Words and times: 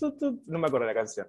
No 0.00 0.58
me 0.58 0.66
acuerdo 0.66 0.86
la 0.86 0.94
canción. 0.94 1.28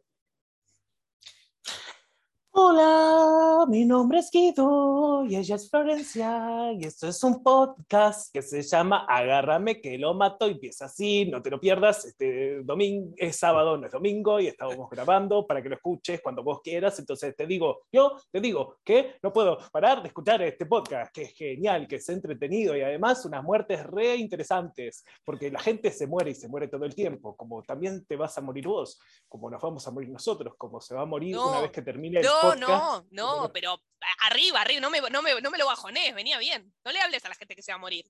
Hola, 2.51 3.52
mi 3.67 3.85
nombre 3.85 4.19
es 4.19 4.29
Guido 4.31 5.23
y 5.25 5.35
ella 5.37 5.55
es 5.55 5.69
Florencia 5.69 6.71
y 6.73 6.83
esto 6.85 7.07
es 7.07 7.23
un 7.23 7.41
podcast 7.41 8.31
que 8.33 8.41
se 8.41 8.61
llama 8.61 9.05
Agárrame 9.07 9.79
que 9.79 9.97
lo 9.97 10.13
mato 10.13 10.47
y 10.47 10.51
empieza 10.51 10.85
así, 10.85 11.25
no 11.25 11.41
te 11.41 11.49
lo 11.49 11.59
pierdas, 11.59 12.03
este 12.05 12.61
domingo 12.63 13.13
es 13.15 13.37
sábado, 13.37 13.77
no 13.77 13.85
es 13.85 13.91
domingo 13.91 14.39
y 14.39 14.47
estamos 14.47 14.89
grabando 14.89 15.47
para 15.47 15.61
que 15.61 15.69
lo 15.69 15.75
escuches 15.75 16.19
cuando 16.21 16.43
vos 16.43 16.59
quieras, 16.61 16.99
entonces 16.99 17.35
te 17.35 17.45
digo, 17.47 17.83
yo 17.91 18.17
te 18.31 18.41
digo 18.41 18.77
que 18.83 19.15
no 19.21 19.31
puedo 19.31 19.57
parar 19.71 20.01
de 20.01 20.09
escuchar 20.09 20.41
este 20.41 20.65
podcast, 20.65 21.13
que 21.13 21.23
es 21.23 21.33
genial, 21.33 21.87
que 21.87 21.97
es 21.97 22.09
entretenido 22.09 22.75
y 22.75 22.81
además 22.81 23.23
unas 23.25 23.43
muertes 23.43 23.85
re 23.85 24.15
interesantes, 24.17 25.05
porque 25.23 25.51
la 25.51 25.59
gente 25.59 25.91
se 25.91 26.07
muere 26.07 26.31
y 26.31 26.35
se 26.35 26.49
muere 26.49 26.67
todo 26.67 26.85
el 26.85 26.95
tiempo, 26.95 27.35
como 27.35 27.63
también 27.63 28.05
te 28.05 28.17
vas 28.17 28.37
a 28.37 28.41
morir 28.41 28.67
vos, 28.67 28.99
como 29.29 29.49
nos 29.49 29.61
vamos 29.61 29.87
a 29.87 29.91
morir 29.91 30.09
nosotros, 30.09 30.55
como 30.57 30.81
se 30.81 30.95
va 30.95 31.03
a 31.03 31.05
morir 31.05 31.35
No, 31.35 31.49
una 31.49 31.61
vez 31.61 31.71
que 31.71 31.81
termine 31.81 32.19
el 32.19 32.25
No, 32.25 32.31
podcast. 32.41 32.59
no, 32.59 33.05
no, 33.11 33.52
pero 33.53 33.79
arriba, 34.21 34.61
arriba, 34.61 34.81
no 34.81 34.89
me, 34.89 34.99
no, 35.09 35.21
me, 35.21 35.39
no 35.41 35.51
me 35.51 35.57
lo 35.57 35.65
bajonés, 35.67 36.13
venía 36.15 36.37
bien. 36.39 36.73
No 36.83 36.91
le 36.91 36.99
hables 36.99 37.23
a 37.25 37.29
la 37.29 37.35
gente 37.35 37.55
que 37.55 37.61
se 37.61 37.71
va 37.71 37.75
a 37.75 37.79
morir. 37.79 38.05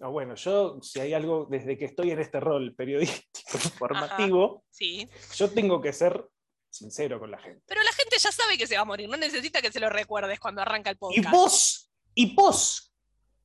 No, 0.00 0.12
bueno, 0.12 0.34
yo, 0.36 0.78
si 0.82 1.00
hay 1.00 1.12
algo, 1.14 1.46
desde 1.50 1.76
que 1.76 1.84
estoy 1.86 2.10
en 2.12 2.20
este 2.20 2.38
rol 2.38 2.74
periodístico 2.74 3.50
informativo, 3.64 4.64
Sí. 4.70 5.08
yo 5.34 5.50
tengo 5.50 5.80
que 5.80 5.92
ser 5.92 6.24
sincero 6.70 7.18
con 7.18 7.30
la 7.30 7.38
gente. 7.38 7.62
Pero 7.66 7.82
la 7.82 7.92
gente 7.92 8.16
ya 8.18 8.30
sabe 8.30 8.56
que 8.58 8.66
se 8.66 8.76
va 8.76 8.82
a 8.82 8.84
morir, 8.84 9.08
no 9.08 9.16
necesita 9.16 9.60
que 9.62 9.72
se 9.72 9.80
lo 9.80 9.88
recuerdes 9.90 10.38
cuando 10.38 10.62
arranca 10.62 10.90
el 10.90 10.96
Y 10.96 10.98
podcast. 10.98 11.30
vos, 11.34 11.90
y 12.14 12.34
vos, 12.34 12.92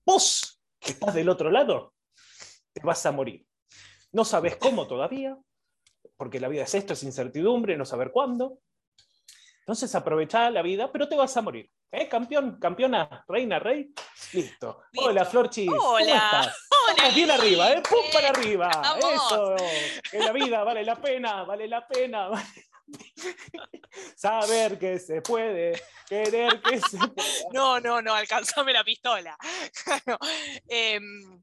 vos, 0.06 0.62
que 0.80 0.92
estás 0.92 1.14
del 1.16 1.30
otro 1.30 1.50
lado, 1.50 1.94
te 2.74 2.82
vas 2.84 3.04
a 3.06 3.12
morir. 3.12 3.48
No 4.12 4.24
sabes 4.26 4.58
cómo 4.58 4.86
todavía, 4.88 5.36
porque 6.18 6.40
la 6.40 6.50
vida 6.50 6.64
es 6.64 6.76
esto, 6.76 6.94
es 6.94 7.02
incertidumbre, 7.02 7.78
no 7.78 7.86
saber 7.86 8.12
cuándo. 8.12 8.60
Entonces 9.64 9.96
aprovecha 9.96 10.50
la 10.52 10.62
vida, 10.62 10.92
pero 10.92 11.08
te 11.08 11.16
vas 11.16 11.38
a 11.38 11.42
morir. 11.42 11.72
¿Eh? 11.90 12.10
Campeón, 12.10 12.60
campeona, 12.60 13.24
reina, 13.30 13.60
rey. 13.60 13.94
Listo. 14.34 14.84
Listo. 14.92 15.08
Hola, 15.10 15.24
Florchis. 15.24 15.70
¿Cómo 15.70 15.92
Hola. 15.92 16.16
estás? 16.16 16.68
Hola, 16.70 17.10
bien 17.16 17.32
arriba, 17.32 17.72
¿eh? 17.72 17.82
¡Pum 17.88 18.00
para 18.12 18.30
arriba! 18.30 18.70
Vamos. 18.74 19.06
Eso, 19.06 19.56
que 20.12 20.20
la 20.20 20.34
vida 20.34 20.64
vale 20.66 20.84
la 20.84 20.96
pena, 20.98 21.44
vale 21.44 21.68
la 21.70 21.88
pena. 21.88 22.28
vale 22.30 22.46
la 23.24 23.36
pena. 23.52 23.70
Saber 24.18 24.78
que 24.78 25.00
se 25.00 25.22
puede, 25.22 25.82
querer 26.10 26.62
que 26.62 26.82
se 26.82 26.98
puede. 26.98 27.46
No, 27.54 27.80
no, 27.80 28.02
no, 28.02 28.14
alcanzame 28.14 28.74
la 28.74 28.84
pistola. 28.84 29.38
No, 30.06 30.18
em, 30.68 31.42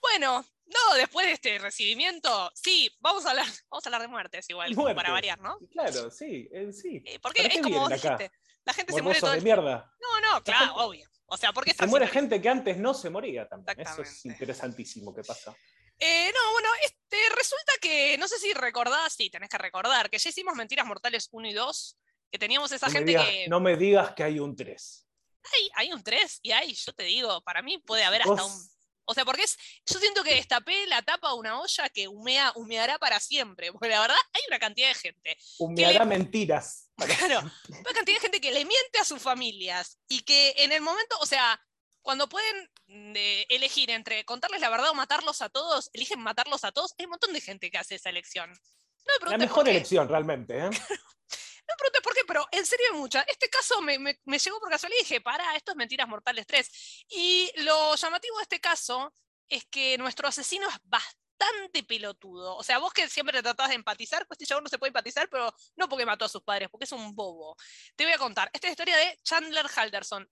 bueno, 0.00 0.46
no, 0.72 0.94
después 0.96 1.26
de 1.26 1.32
este 1.32 1.58
recibimiento, 1.58 2.50
sí, 2.54 2.90
vamos 3.00 3.26
a 3.26 3.30
hablar, 3.30 3.46
vamos 3.70 3.84
a 3.84 3.88
hablar 3.88 4.02
de 4.02 4.08
muertes 4.08 4.48
igual, 4.48 4.74
como 4.74 4.94
para 4.94 5.10
variar, 5.10 5.40
¿no? 5.40 5.58
Claro, 5.70 6.10
sí, 6.10 6.48
eh, 6.52 6.72
sí. 6.72 7.02
Eh, 7.04 7.18
Porque 7.20 7.42
¿Para 7.42 7.52
qué 7.52 7.56
es 7.58 7.62
como 7.62 7.80
vos 7.80 7.92
acá? 7.92 8.16
dijiste, 8.16 8.38
la 8.64 8.72
gente 8.72 8.92
se 8.92 9.02
muere 9.02 9.20
todo 9.20 9.32
de 9.32 9.40
mierda. 9.40 9.92
No, 10.00 10.20
no, 10.20 10.42
claro, 10.42 10.74
obvio. 10.76 11.08
O 11.26 11.36
sea, 11.36 11.52
porque 11.52 11.72
Se 11.72 11.86
muere 11.86 12.08
gente 12.08 12.40
que 12.42 12.48
antes 12.48 12.76
no 12.76 12.92
se 12.92 13.08
moría 13.08 13.48
también. 13.48 13.80
Eso 13.80 14.02
es 14.02 14.24
interesantísimo 14.26 15.14
que 15.14 15.22
pasa. 15.22 15.56
Eh, 15.98 16.32
no, 16.34 16.52
bueno, 16.52 16.68
este, 16.84 17.18
resulta 17.36 17.72
que, 17.80 18.16
no 18.18 18.26
sé 18.26 18.38
si 18.38 18.52
recordás, 18.54 19.12
sí, 19.12 19.30
tenés 19.30 19.48
que 19.48 19.58
recordar, 19.58 20.08
que 20.08 20.18
ya 20.18 20.30
hicimos 20.30 20.54
Mentiras 20.56 20.86
Mortales 20.86 21.28
1 21.30 21.48
y 21.48 21.52
2, 21.52 21.98
que 22.32 22.38
teníamos 22.38 22.72
esa 22.72 22.86
No 22.86 22.92
gente 22.92 23.10
digas, 23.10 23.28
que... 23.28 23.48
no 23.48 23.60
me 23.60 23.76
digas 23.76 24.12
que 24.14 24.24
hay 24.24 24.40
un 24.40 24.56
3. 24.56 25.06
Hay, 25.54 25.70
hay 25.74 25.92
un 25.92 26.02
3 26.02 26.40
y 26.42 26.52
hay, 26.52 26.74
yo 26.74 26.92
te 26.94 27.04
digo, 27.04 27.42
para 27.42 27.62
mí 27.62 27.78
puede 27.78 28.04
haber 28.04 28.22
hasta 28.22 28.44
un... 28.44 28.70
O 29.10 29.14
sea, 29.14 29.24
porque 29.24 29.42
es, 29.42 29.56
yo 29.86 29.98
siento 29.98 30.22
que 30.22 30.36
destapé 30.36 30.86
la 30.86 31.02
tapa 31.02 31.30
de 31.30 31.34
una 31.34 31.60
olla 31.60 31.88
que 31.88 32.06
humea, 32.06 32.52
humeará 32.54 32.96
para 32.96 33.18
siempre, 33.18 33.72
porque 33.72 33.88
la 33.88 34.00
verdad 34.00 34.16
hay 34.32 34.42
una 34.46 34.60
cantidad 34.60 34.86
de 34.86 34.94
gente, 34.94 35.36
Humeará 35.58 36.04
mentiras. 36.04 36.88
claro, 36.96 37.40
una 37.68 37.92
cantidad 37.92 38.18
de 38.18 38.20
gente 38.20 38.40
que 38.40 38.52
le 38.52 38.64
miente 38.64 39.00
a 39.00 39.04
sus 39.04 39.20
familias 39.20 39.98
y 40.08 40.22
que 40.22 40.54
en 40.58 40.70
el 40.70 40.80
momento, 40.80 41.18
o 41.18 41.26
sea, 41.26 41.60
cuando 42.02 42.28
pueden 42.28 42.70
mm, 42.86 43.16
eh, 43.16 43.46
elegir 43.48 43.90
entre 43.90 44.24
contarles 44.24 44.60
la 44.60 44.70
verdad 44.70 44.90
o 44.90 44.94
matarlos 44.94 45.42
a 45.42 45.48
todos, 45.48 45.90
eligen 45.92 46.20
matarlos 46.20 46.62
a 46.62 46.70
todos, 46.70 46.94
hay 46.96 47.06
un 47.06 47.10
montón 47.10 47.32
de 47.32 47.40
gente 47.40 47.68
que 47.68 47.78
hace 47.78 47.96
esa 47.96 48.10
elección. 48.10 48.48
No 48.50 49.24
me 49.24 49.32
La 49.32 49.38
mejor 49.38 49.68
elección, 49.68 50.08
realmente. 50.08 50.56
¿eh? 50.56 50.70
No 51.70 51.74
me 51.74 51.78
preguntes 51.78 52.02
por 52.02 52.14
qué, 52.14 52.20
pero 52.26 52.46
en 52.50 52.66
serio 52.66 52.86
hay 52.92 52.98
mucha. 52.98 53.22
Este 53.22 53.48
caso 53.48 53.80
me, 53.80 53.98
me- 53.98 54.18
me 54.24 54.38
llegó 54.38 54.58
por 54.58 54.70
casualidad 54.70 54.98
y 55.00 55.04
dije, 55.04 55.20
para, 55.20 55.54
esto 55.56 55.72
es 55.72 55.76
Mentiras 55.76 56.08
Mortales 56.08 56.46
3. 56.46 57.04
Y 57.10 57.50
lo 57.62 57.94
llamativo 57.94 58.36
de 58.38 58.42
este 58.42 58.60
caso 58.60 59.12
es 59.48 59.64
que 59.66 59.96
nuestro 59.98 60.26
asesino 60.28 60.68
es 60.68 60.76
bastante 60.84 61.82
pelotudo. 61.84 62.56
O 62.56 62.62
sea, 62.62 62.78
vos 62.78 62.92
que 62.92 63.08
siempre 63.08 63.40
tratás 63.42 63.68
de 63.68 63.74
empatizar, 63.76 64.26
pues 64.26 64.36
este 64.36 64.46
chabón 64.46 64.64
no 64.64 64.70
se 64.70 64.78
puede 64.78 64.88
empatizar, 64.90 65.28
pero 65.30 65.52
no 65.76 65.88
porque 65.88 66.04
mató 66.06 66.24
a 66.24 66.28
sus 66.28 66.42
padres, 66.42 66.68
porque 66.70 66.84
es 66.84 66.92
un 66.92 67.14
bobo. 67.14 67.56
Te 67.96 68.04
voy 68.04 68.12
a 68.12 68.18
contar. 68.18 68.50
Esta 68.52 68.66
es 68.66 68.70
la 68.70 68.72
historia 68.72 68.96
de 68.96 69.18
Chandler 69.22 69.66
Halderson. 69.74 70.28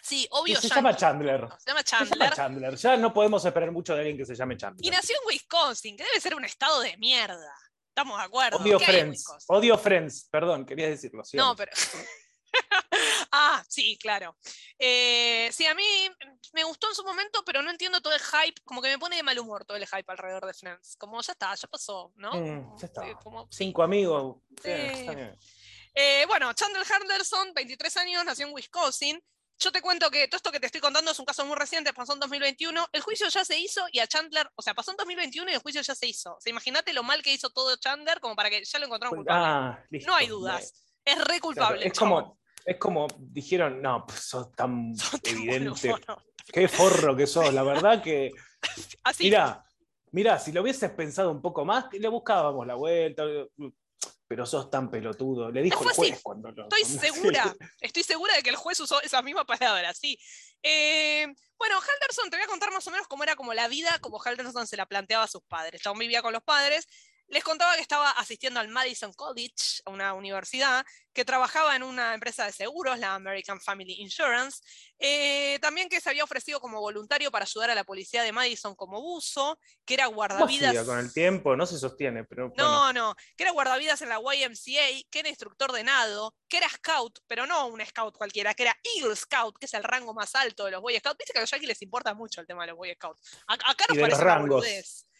Sí, 0.00 0.22
Y 0.22 0.28
obvio. 0.30 0.60
se 0.60 0.68
llama 0.68 0.94
Chandler. 0.96 1.40
No, 1.40 1.58
se 1.58 1.66
llama 1.70 1.82
Se 1.82 1.90
llama 1.96 2.04
Chandler. 2.06 2.34
Chandler. 2.34 2.76
Ya 2.76 2.96
no 2.96 3.12
podemos 3.12 3.44
esperar 3.44 3.72
mucho 3.72 3.94
de 3.94 4.00
alguien 4.00 4.16
que 4.16 4.24
se 4.24 4.34
llame 4.36 4.54
Y 4.54 4.58
Chandler. 4.58 4.92
nació 4.92 5.16
en 5.20 5.26
Wisconsin, 5.28 5.96
que 5.96 6.04
debe 6.04 6.20
ser 6.20 6.34
un 6.36 6.44
estado 6.44 6.80
de 6.80 6.96
mierda. 6.98 7.52
Estamos 7.98 8.16
de 8.16 8.24
acuerdo. 8.26 8.58
Odio 8.58 8.78
¿Qué 8.78 8.84
hay 8.84 8.96
en 8.98 9.06
Friends. 9.06 9.44
Odio 9.48 9.76
Friends. 9.76 10.28
Perdón, 10.30 10.64
quería 10.64 10.88
decirlo. 10.88 11.18
No, 11.18 11.24
sigamos. 11.24 11.56
pero. 11.56 11.72
ah, 13.32 13.64
sí, 13.68 13.98
claro. 14.00 14.36
Eh, 14.78 15.50
sí, 15.52 15.66
a 15.66 15.74
mí 15.74 15.82
me 16.52 16.62
gustó 16.62 16.88
en 16.88 16.94
su 16.94 17.02
momento, 17.02 17.42
pero 17.44 17.60
no 17.60 17.72
entiendo 17.72 18.00
todo 18.00 18.14
el 18.14 18.20
hype. 18.20 18.60
Como 18.64 18.80
que 18.80 18.90
me 18.90 19.00
pone 19.00 19.16
de 19.16 19.24
mal 19.24 19.36
humor 19.36 19.64
todo 19.64 19.76
el 19.76 19.84
hype 19.84 20.04
alrededor 20.12 20.46
de 20.46 20.54
Friends. 20.54 20.94
Como 20.96 21.20
ya 21.20 21.32
está, 21.32 21.52
ya 21.56 21.66
pasó, 21.66 22.12
¿no? 22.14 22.34
Mm, 22.34 22.78
ya 22.78 22.86
está. 22.86 23.02
sí, 23.02 23.14
como- 23.20 23.48
Cinco 23.50 23.82
amigos. 23.82 24.36
Sí. 24.62 24.70
Está 24.70 25.14
bien. 25.16 25.36
Eh, 25.92 26.24
bueno, 26.28 26.52
Chandler 26.52 26.86
Henderson, 26.88 27.52
23 27.52 27.96
años, 27.96 28.24
nació 28.24 28.46
en 28.46 28.54
Wisconsin. 28.54 29.20
Yo 29.60 29.72
te 29.72 29.82
cuento 29.82 30.10
que 30.10 30.28
todo 30.28 30.36
esto 30.36 30.52
que 30.52 30.60
te 30.60 30.66
estoy 30.66 30.80
contando 30.80 31.10
es 31.10 31.18
un 31.18 31.24
caso 31.24 31.44
muy 31.44 31.56
reciente, 31.56 31.92
pasó 31.92 32.12
en 32.12 32.20
2021. 32.20 32.86
El 32.92 33.00
juicio 33.00 33.28
ya 33.28 33.44
se 33.44 33.58
hizo 33.58 33.84
y 33.92 33.98
a 33.98 34.06
Chandler, 34.06 34.48
o 34.54 34.62
sea, 34.62 34.72
pasó 34.72 34.92
en 34.92 34.96
2021 34.98 35.50
y 35.50 35.54
el 35.54 35.60
juicio 35.60 35.82
ya 35.82 35.94
se 35.96 36.06
hizo. 36.06 36.36
O 36.36 36.40
sea, 36.40 36.50
imagínate 36.50 36.92
lo 36.92 37.02
mal 37.02 37.22
que 37.22 37.32
hizo 37.32 37.50
todo 37.50 37.76
Chandler 37.76 38.20
como 38.20 38.36
para 38.36 38.50
que 38.50 38.64
ya 38.64 38.78
lo 38.78 38.86
encontraron 38.86 39.16
culpable. 39.16 39.44
Ah, 39.44 39.84
listo. 39.90 40.10
no 40.10 40.16
hay 40.16 40.28
dudas. 40.28 40.72
Es 41.04 41.24
re 41.24 41.40
culpable. 41.40 41.86
es, 41.86 41.98
como, 41.98 42.38
es 42.64 42.76
como 42.76 43.08
dijeron, 43.18 43.82
no, 43.82 44.04
pues 44.06 44.20
sos 44.20 44.52
tan 44.52 44.94
Sos 44.96 45.20
tan 45.20 45.34
evidente. 45.34 45.92
Qué 46.52 46.68
forro 46.68 47.16
que 47.16 47.26
sos. 47.26 47.52
La 47.52 47.64
verdad 47.64 48.00
que. 48.00 48.30
Así. 49.02 49.24
Mirá, 49.24 49.64
mirá, 50.12 50.38
si 50.38 50.52
lo 50.52 50.62
hubieses 50.62 50.90
pensado 50.90 51.32
un 51.32 51.42
poco 51.42 51.64
más, 51.64 51.86
le 51.92 52.08
buscábamos 52.08 52.64
la 52.64 52.76
vuelta. 52.76 53.24
Pero 54.28 54.44
sos 54.44 54.70
tan 54.70 54.90
pelotudo. 54.90 55.50
Le 55.50 55.62
dijo 55.62 55.82
el 55.82 55.94
juez 55.94 56.12
así. 56.12 56.22
cuando 56.22 56.52
lo. 56.52 56.64
Estoy 56.64 56.82
cuando- 56.82 57.00
segura, 57.00 57.56
estoy 57.80 58.02
segura 58.02 58.36
de 58.36 58.42
que 58.42 58.50
el 58.50 58.56
juez 58.56 58.78
usó 58.78 59.00
esa 59.02 59.22
misma 59.22 59.44
palabra, 59.46 59.94
sí. 59.94 60.18
Eh, 60.62 61.26
bueno, 61.56 61.76
Halderson, 61.76 62.28
te 62.30 62.36
voy 62.36 62.44
a 62.44 62.48
contar 62.48 62.70
más 62.70 62.86
o 62.86 62.90
menos 62.90 63.08
cómo 63.08 63.22
era 63.22 63.36
como 63.36 63.54
la 63.54 63.68
vida, 63.68 63.98
como 64.00 64.20
Halderson 64.22 64.66
se 64.66 64.76
la 64.76 64.86
planteaba 64.86 65.24
a 65.24 65.28
sus 65.28 65.42
padres. 65.44 65.80
Chabón 65.80 65.98
vivía 65.98 66.20
con 66.20 66.32
los 66.34 66.42
padres. 66.42 66.86
Les 67.28 67.44
contaba 67.44 67.74
que 67.74 67.82
estaba 67.82 68.10
asistiendo 68.12 68.58
al 68.58 68.68
Madison 68.68 69.12
College, 69.12 69.82
a 69.84 69.90
una 69.90 70.14
universidad, 70.14 70.84
que 71.12 71.24
trabajaba 71.24 71.76
en 71.76 71.82
una 71.82 72.14
empresa 72.14 72.46
de 72.46 72.52
seguros, 72.52 72.98
la 72.98 73.14
American 73.14 73.60
Family 73.60 73.96
Insurance. 73.98 74.62
Eh, 74.98 75.58
también 75.60 75.88
que 75.88 76.00
se 76.00 76.08
había 76.08 76.24
ofrecido 76.24 76.60
como 76.60 76.80
voluntario 76.80 77.30
para 77.30 77.44
ayudar 77.44 77.70
a 77.70 77.74
la 77.74 77.84
policía 77.84 78.22
de 78.22 78.32
Madison 78.32 78.74
como 78.74 79.00
buzo, 79.00 79.58
que 79.84 79.94
era 79.94 80.04
¿Cómo 80.04 80.16
guardavidas. 80.16 80.86
con 80.86 80.98
el 80.98 81.12
tiempo? 81.12 81.56
No 81.56 81.66
se 81.66 81.78
sostiene, 81.78 82.24
pero. 82.24 82.48
bueno. 82.48 82.62
No, 82.62 82.92
no, 82.92 83.16
que 83.36 83.42
era 83.42 83.52
guardavidas 83.52 84.00
en 84.00 84.08
la 84.08 84.20
YMCA, 84.20 85.08
que 85.10 85.18
era 85.18 85.28
instructor 85.28 85.72
de 85.72 85.84
nado, 85.84 86.34
que 86.48 86.58
era 86.58 86.68
scout, 86.68 87.18
pero 87.26 87.46
no 87.46 87.66
un 87.66 87.84
scout 87.84 88.16
cualquiera, 88.16 88.54
que 88.54 88.62
era 88.62 88.76
Eagle 88.96 89.16
Scout, 89.16 89.58
que 89.58 89.66
es 89.66 89.74
el 89.74 89.82
rango 89.82 90.14
más 90.14 90.34
alto 90.34 90.64
de 90.64 90.70
los 90.70 90.80
Boy 90.80 90.96
Scouts. 90.98 91.18
Viste 91.18 91.32
que 91.32 91.40
a 91.40 91.42
los 91.42 91.50
yankees 91.50 91.68
les 91.68 91.82
importa 91.82 92.14
mucho 92.14 92.40
el 92.40 92.46
tema 92.46 92.62
de 92.62 92.68
los 92.68 92.76
Boy 92.76 92.94
Scouts. 92.94 93.20
Acá 93.46 93.86
Y 93.90 93.98
nos 93.98 93.98
los 93.98 94.18
parece 94.18 94.22
una 94.22 94.34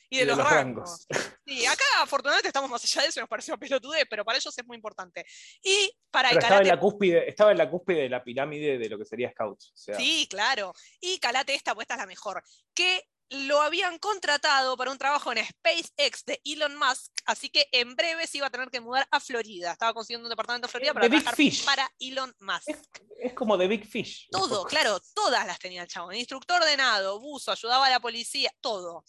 rangos. 0.09 0.11
Y 0.11 0.19
de, 0.19 0.27
los, 0.27 0.39
rangos. 0.39 1.07
Sí, 1.47 1.67
acá 1.67 1.85
afortunadamente 2.03 2.49
estamos 2.49 2.71
más 2.71 2.85
allá 2.85 3.03
de 3.03 3.09
eso, 3.09 3.21
nos 3.21 3.29
parece 3.29 3.51
una 3.51 3.59
pelotudez, 3.59 4.05
pero 4.09 4.25
para 4.25 4.39
ellos 4.39 4.57
es 4.57 4.67
muy 4.67 4.77
importante. 4.77 5.25
Y 5.63 5.91
para 6.11 6.29
Pero 6.31 6.41
el 6.41 6.45
estaba 6.45 6.61
en, 6.63 6.69
la 6.69 6.81
cúspide, 6.81 7.29
estaba 7.29 7.53
en 7.53 7.59
la 7.59 7.71
cúspide 7.71 8.03
de 8.03 8.09
la 8.09 8.23
pirámide 8.23 8.79
de 8.79 8.89
lo 8.89 8.99
que 8.99 9.05
sería 9.05 9.31
Scouts. 9.31 9.73
O 9.73 9.77
sea, 9.77 9.97
Sí, 9.97 10.27
claro. 10.31 10.73
Y 11.01 11.19
calate 11.19 11.55
esta, 11.55 11.75
pues 11.75 11.85
esta 11.85 11.95
es 11.95 12.01
la 12.01 12.07
mejor. 12.07 12.43
Que 12.75 13.03
lo 13.31 13.61
habían 13.61 13.99
contratado 13.99 14.77
para 14.77 14.91
un 14.91 14.99
trabajo 14.99 15.33
en 15.33 15.45
SpaceX 15.45 16.25
de 16.25 16.41
Elon 16.45 16.77
Musk, 16.77 17.13
así 17.27 17.51
que 17.51 17.69
en 17.73 17.95
breve 17.95 18.27
se 18.27 18.39
iba 18.39 18.47
a 18.47 18.51
tener 18.51 18.71
que 18.71 18.81
mudar 18.81 19.07
a 19.11 19.21
Florida. 19.21 19.73
Estaba 19.73 19.93
consiguiendo 19.93 20.27
un 20.27 20.31
departamento 20.31 20.67
en 20.67 20.71
Florida 20.71 20.95
para 20.95 21.07
The 21.07 21.11
Big 21.11 21.23
trabajar 21.23 21.37
Fish. 21.37 21.65
para 21.65 21.91
Elon 22.01 22.35
Musk. 22.41 22.69
Es, 22.69 22.79
es 23.19 23.33
como 23.35 23.59
The 23.59 23.69
Big 23.69 23.87
Fish. 23.87 24.29
Todo, 24.31 24.65
claro, 24.65 24.99
todas 25.15 25.47
las 25.47 25.59
tenía 25.59 25.83
el 25.83 25.89
chabón. 25.89 26.15
Instructor 26.15 26.65
de 26.65 26.77
nado, 26.77 27.21
buzo, 27.21 27.53
ayudaba 27.53 27.87
a 27.87 27.91
la 27.91 28.01
policía, 28.01 28.51
todo. 28.61 29.05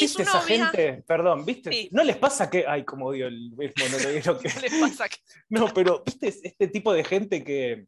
¿Viste 0.00 0.22
esa 0.22 0.40
novia, 0.40 0.66
gente? 0.66 1.02
Perdón, 1.06 1.44
¿viste? 1.44 1.70
Sí. 1.72 1.88
¿No 1.92 2.04
les 2.04 2.16
pasa 2.16 2.48
que.? 2.50 2.64
Ay, 2.66 2.84
como 2.84 3.06
odio 3.06 3.26
el, 3.26 3.52
el 3.58 3.72
monologuero 3.78 4.38
que. 4.40 4.48
¿qué 4.48 4.60
les 4.60 4.74
pasa? 4.80 5.06
No, 5.48 5.72
pero 5.74 6.02
¿viste 6.04 6.28
este 6.28 6.68
tipo 6.68 6.92
de 6.92 7.04
gente 7.04 7.42
que 7.44 7.86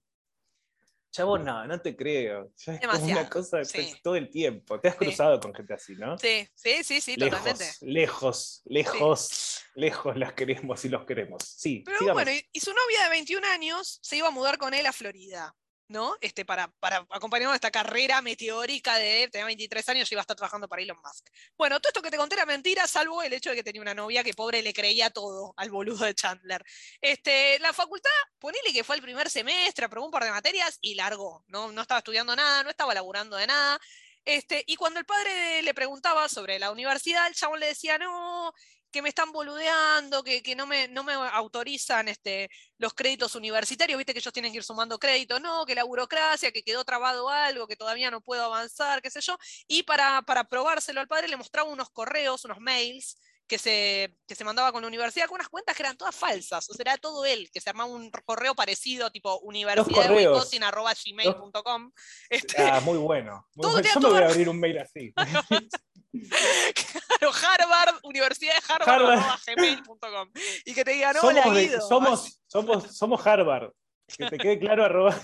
Chabón, 1.13 1.45
no, 1.45 1.67
no 1.67 1.81
te 1.81 1.97
creo. 1.97 2.53
Ya 2.57 2.75
es 2.75 2.87
como 2.87 3.05
una 3.05 3.29
cosa 3.29 3.65
sí. 3.65 3.95
todo 4.01 4.15
el 4.15 4.31
tiempo. 4.31 4.79
Te 4.79 4.89
has 4.89 4.95
Sí. 4.95 4.99
cruzado 5.01 5.41
con 5.41 5.53
gente 5.53 5.75
así, 5.75 5.97
¿no? 5.97 6.17
Sí, 6.17 6.47
sí, 6.55 6.85
sí, 6.85 7.01
sí, 7.01 7.17
lejos, 7.17 7.39
totalmente. 7.41 7.77
lejos, 7.81 8.63
lejos, 8.67 9.61
lejos 9.75 10.17
las 10.17 10.35
queremos 10.35 10.85
y 10.85 10.89
los 10.89 11.05
queremos. 11.05 11.43
Sí, 11.43 11.83
Pero 11.85 11.99
sigamos. 11.99 12.23
bueno, 12.23 12.31
y, 12.39 12.49
y 12.53 12.61
su 12.61 12.71
novia 12.71 13.03
de 13.05 13.11
21 13.11 13.45
años 13.49 13.99
se 14.03 14.19
iba 14.19 14.29
a 14.29 14.31
mudar 14.31 14.57
con 14.57 14.73
él 14.73 14.87
a 14.87 14.93
Florida, 14.93 15.53
¿no? 15.91 16.17
Este, 16.21 16.45
para, 16.45 16.69
para 16.79 17.05
acompañarnos 17.11 17.57
esta 17.57 17.73
carrera 17.73 18.23
meteórica 18.23 18.97
de 18.97 19.29
tenía 19.31 19.45
23 19.47 19.89
años 19.89 20.11
y 20.11 20.15
iba 20.15 20.21
a 20.21 20.23
estar 20.23 20.37
trabajando 20.37 20.69
para 20.69 20.83
Elon 20.83 20.97
Musk. 21.05 21.29
Bueno, 21.59 21.81
todo 21.81 21.91
esto 21.91 22.01
que 22.01 22.11
te 22.11 22.17
conté 22.17 22.37
era 22.37 22.47
mentira, 22.47 22.87
salvo 22.87 23.23
el 23.23 23.33
hecho 23.33 23.51
de 23.51 23.57
que 23.57 23.65
tenía 23.65 23.83
una 23.83 23.93
novia 23.93 24.23
que 24.23 24.33
pobre 24.33 24.63
le 24.63 24.73
creía 24.73 25.11
todo 25.11 25.53
al 25.57 25.71
boludo 25.71 26.05
de 26.05 26.15
Chandler. 26.15 26.65
Este, 27.01 27.59
la 27.59 27.73
facultad, 27.73 28.11
ponele 28.39 28.73
que 28.73 28.85
fue 28.85 28.97
el 28.97 29.03
primer 29.03 29.29
semestre, 29.29 29.85
aprobó 29.85 30.07
un 30.07 30.13
par 30.13 30.23
de 30.23 30.31
materias 30.31 30.79
y 30.81 30.95
largó. 30.95 31.45
No, 31.49 31.73
no 31.73 31.83
estaba 31.83 31.99
estudiando 31.99 32.37
nada, 32.37 32.63
no 32.63 32.71
estaba 32.71 32.95
laburando 32.95 33.37
de 33.37 33.49
nada. 33.49 33.81
Este, 34.25 34.63
y 34.67 34.77
cuando 34.77 35.01
el 35.01 35.07
padre 35.07 35.61
le 35.63 35.75
preguntaba 35.75 36.29
sobre 36.29 36.61
la 36.61 36.71
universidad, 36.71 37.27
el 37.27 37.35
chabón 37.35 37.59
le 37.59 37.67
decía, 37.67 37.99
no, 37.99 38.53
que 38.91 39.03
me 39.03 39.09
están 39.09 39.33
boludeando, 39.33 40.23
que, 40.23 40.43
que 40.43 40.57
no, 40.57 40.67
me, 40.67 40.89
no 40.89 41.05
me 41.05 41.13
autorizan 41.13 42.09
este, 42.09 42.51
los 42.79 42.95
créditos 42.95 43.35
universitarios, 43.35 43.99
viste 43.99 44.13
que 44.13 44.19
ellos 44.19 44.33
tienen 44.33 44.53
que 44.53 44.59
ir 44.59 44.65
sumando 44.65 44.99
créditos, 44.99 45.41
no, 45.41 45.65
que 45.65 45.75
la 45.75 45.85
burocracia, 45.85 46.53
que 46.53 46.63
quedó 46.63 46.85
trabado 46.85 47.29
algo, 47.29 47.67
que 47.67 47.77
todavía 47.77 48.11
no 48.11 48.21
puedo 48.21 48.45
avanzar, 48.45 49.03
qué 49.03 49.11
sé 49.11 49.21
yo. 49.21 49.37
Y 49.67 49.83
para, 49.85 50.23
para 50.23 50.45
probárselo 50.45 51.01
al 51.01 51.09
padre 51.09 51.29
le 51.29 51.37
mostraba 51.37 51.69
unos 51.69 51.91
correos, 51.91 52.45
unos 52.45 52.61
mails 52.61 53.17
que 53.51 53.59
se, 53.59 54.17
que 54.29 54.37
se 54.37 54.45
mandaba 54.45 54.71
con 54.71 54.81
la 54.81 54.87
universidad, 54.87 55.27
con 55.27 55.35
unas 55.35 55.49
cuentas 55.49 55.75
que 55.75 55.83
eran 55.83 55.97
todas 55.97 56.15
falsas. 56.15 56.71
O 56.71 56.73
sea, 56.73 56.83
era 56.83 56.97
todo 56.99 57.25
él, 57.25 57.51
que 57.53 57.61
se 57.61 57.69
armaba 57.69 57.91
un 57.91 58.09
correo 58.25 58.55
parecido, 58.55 59.11
tipo 59.11 59.41
universidad 59.41 60.03
de 60.03 60.09
correos. 60.09 60.35
Wisconsin, 60.35 60.63
arroba 60.63 60.93
gmail.com. 60.95 61.91
Este, 62.31 62.63
Ah, 62.63 62.81
muy 62.81 62.97
bueno. 62.97 63.49
Muy 63.57 63.73
bueno. 63.73 63.89
Yo 63.93 64.01
me 64.01 64.09
voy 64.09 64.23
a 64.23 64.29
abrir 64.29 64.49
un 64.49 64.61
mail 64.61 64.79
así. 64.79 65.13
Claro, 66.13 67.33
Harvard, 67.35 67.99
Universidad 68.03 68.55
de 68.55 68.63
Harvard, 68.73 68.89
Harvard. 69.17 69.41
gmail.com. 69.47 70.31
Y 70.65 70.75
que 70.75 70.85
te 70.85 70.93
digan, 70.93 71.17
hola, 71.23 71.43
somos, 71.43 71.55
de- 71.57 71.63
Guido. 71.67 71.89
somos, 71.89 72.41
somos, 72.47 72.97
somos 72.97 73.27
Harvard. 73.27 73.71
Que 74.19 74.27
te 74.27 74.39
quede 74.39 74.59
claro, 74.59 74.85
arroba. 74.85 75.17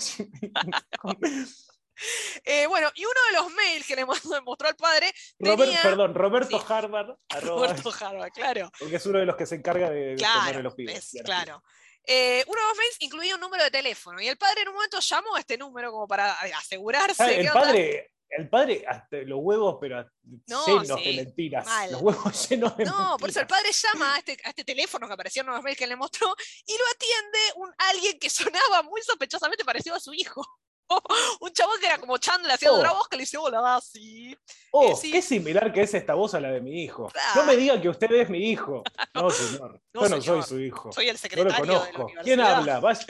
Eh, 2.45 2.67
bueno, 2.67 2.91
y 2.95 3.05
uno 3.05 3.15
de 3.31 3.37
los 3.39 3.53
mails 3.55 3.87
que 3.87 3.97
le 3.97 4.05
mostró 4.45 4.69
al 4.69 4.77
padre 4.77 5.13
Robert, 5.39 5.59
tenía... 5.71 5.83
perdón, 5.83 6.15
Roberto 6.15 6.59
Sí. 6.61 6.65
Harvard, 6.69 7.11
arroba, 7.31 7.67
Roberto 7.69 7.93
Harvard, 8.01 8.31
claro. 8.33 8.71
porque 8.79 8.97
es 8.97 9.07
uno 9.07 9.19
de 9.19 9.25
los 9.27 9.35
que 9.37 9.47
se 9.47 9.55
encarga 9.55 9.89
de, 9.91 10.15
Claro, 10.17 10.63
los 10.63 10.75
pibes. 10.75 11.15
es- 11.15 11.23
claro. 11.25 11.63
Eh, 12.09 12.45
uno 12.47 12.61
de 12.61 12.69
los 12.69 12.77
mails 12.77 12.97
incluía 13.01 13.35
un 13.35 13.41
número 13.41 13.65
de 13.65 13.71
teléfono 13.71 14.21
y 14.21 14.29
el 14.29 14.37
padre 14.39 14.61
en 14.63 14.69
un 14.69 14.75
momento 14.75 15.01
llamó 15.01 15.35
a 15.35 15.41
este 15.41 15.59
número 15.59 15.91
como 15.91 16.07
para 16.07 16.35
asegurarse. 16.57 17.21
Ah, 17.23 17.33
el 17.33 17.49
padre, 17.49 18.13
el 18.31 18.49
padre, 18.49 18.85
hasta 18.87 19.19
los 19.19 19.39
huevos, 19.43 19.79
pero 19.81 20.05
No, 20.49 20.67
llenos 20.67 21.01
sí, 21.01 21.17
de 21.17 21.25
mentiras. 21.25 21.65
mal. 21.67 21.93
Los 21.93 22.03
huevos 22.03 22.49
llenos 22.51 22.77
de 22.77 22.85
No, 22.85 23.17
por 23.19 23.31
eso 23.31 23.41
el 23.41 23.47
mentiras. 23.47 23.49
padre 23.49 23.71
llama 23.73 24.15
a 24.15 24.19
este, 24.19 24.37
a 24.45 24.49
este 24.51 24.65
teléfono 24.65 25.07
que 25.07 25.15
apareció 25.15 25.43
en 25.43 25.49
los 25.49 25.63
mails 25.63 25.79
que 25.79 25.87
le 25.87 25.97
mostró 25.97 26.35
y 26.67 26.73
lo 26.73 26.85
atiende 26.95 27.39
un, 27.57 27.75
alguien 27.79 28.19
que 28.19 28.29
sonaba 28.31 28.83
muy 28.83 29.01
sospechosamente 29.03 29.65
parecido 29.65 29.97
a 29.97 30.01
su 30.01 30.13
hijo. 30.13 30.45
un 31.41 31.53
chabón 31.53 31.81
que 31.81 31.87
era 31.87 31.99
como 31.99 32.17
Chandler 32.19 32.53
haciendo 32.53 32.77
Oh. 32.77 32.79
otra 32.79 32.93
voz 32.93 33.09
que 33.09 33.17
le 33.17 33.23
dice, 33.23 33.37
hola, 33.39 33.81
sí. 33.83 34.37
Oh, 34.71 34.93
eh, 34.93 34.97
sí. 34.97 35.11
qué 35.11 35.21
similar 35.21 35.73
que 35.73 35.83
es 35.83 35.93
esta 35.95 36.15
voz 36.15 36.35
a 36.35 36.41
la 36.41 36.51
de 36.53 36.61
mi 36.61 36.85
hijo. 36.85 37.11
No 37.35 37.43
me 37.45 37.57
diga 37.57 37.81
que 37.81 37.89
usted 37.89 38.11
es 38.13 38.29
mi 38.31 38.51
hijo. 38.51 38.85
No, 39.15 39.29
señor. 39.31 39.81
No, 39.93 40.03
Yo 40.03 40.09
no 40.09 40.23
soy 40.23 40.43
su 40.45 40.61
hijo. 40.61 40.93
Soy 40.93 41.09
el 41.09 41.15
No 41.15 41.15
lo 41.15 41.19
secretario 41.19 41.45
de 41.45 41.51
la 41.51 41.59
conozco. 41.93 42.13
¿Quién 42.23 42.41
habla? 42.41 42.79
Vaya. 42.79 43.05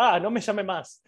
Ah, 0.00 0.18
no 0.20 0.30
me 0.30 0.40
llame 0.40 0.62
más. 0.62 1.02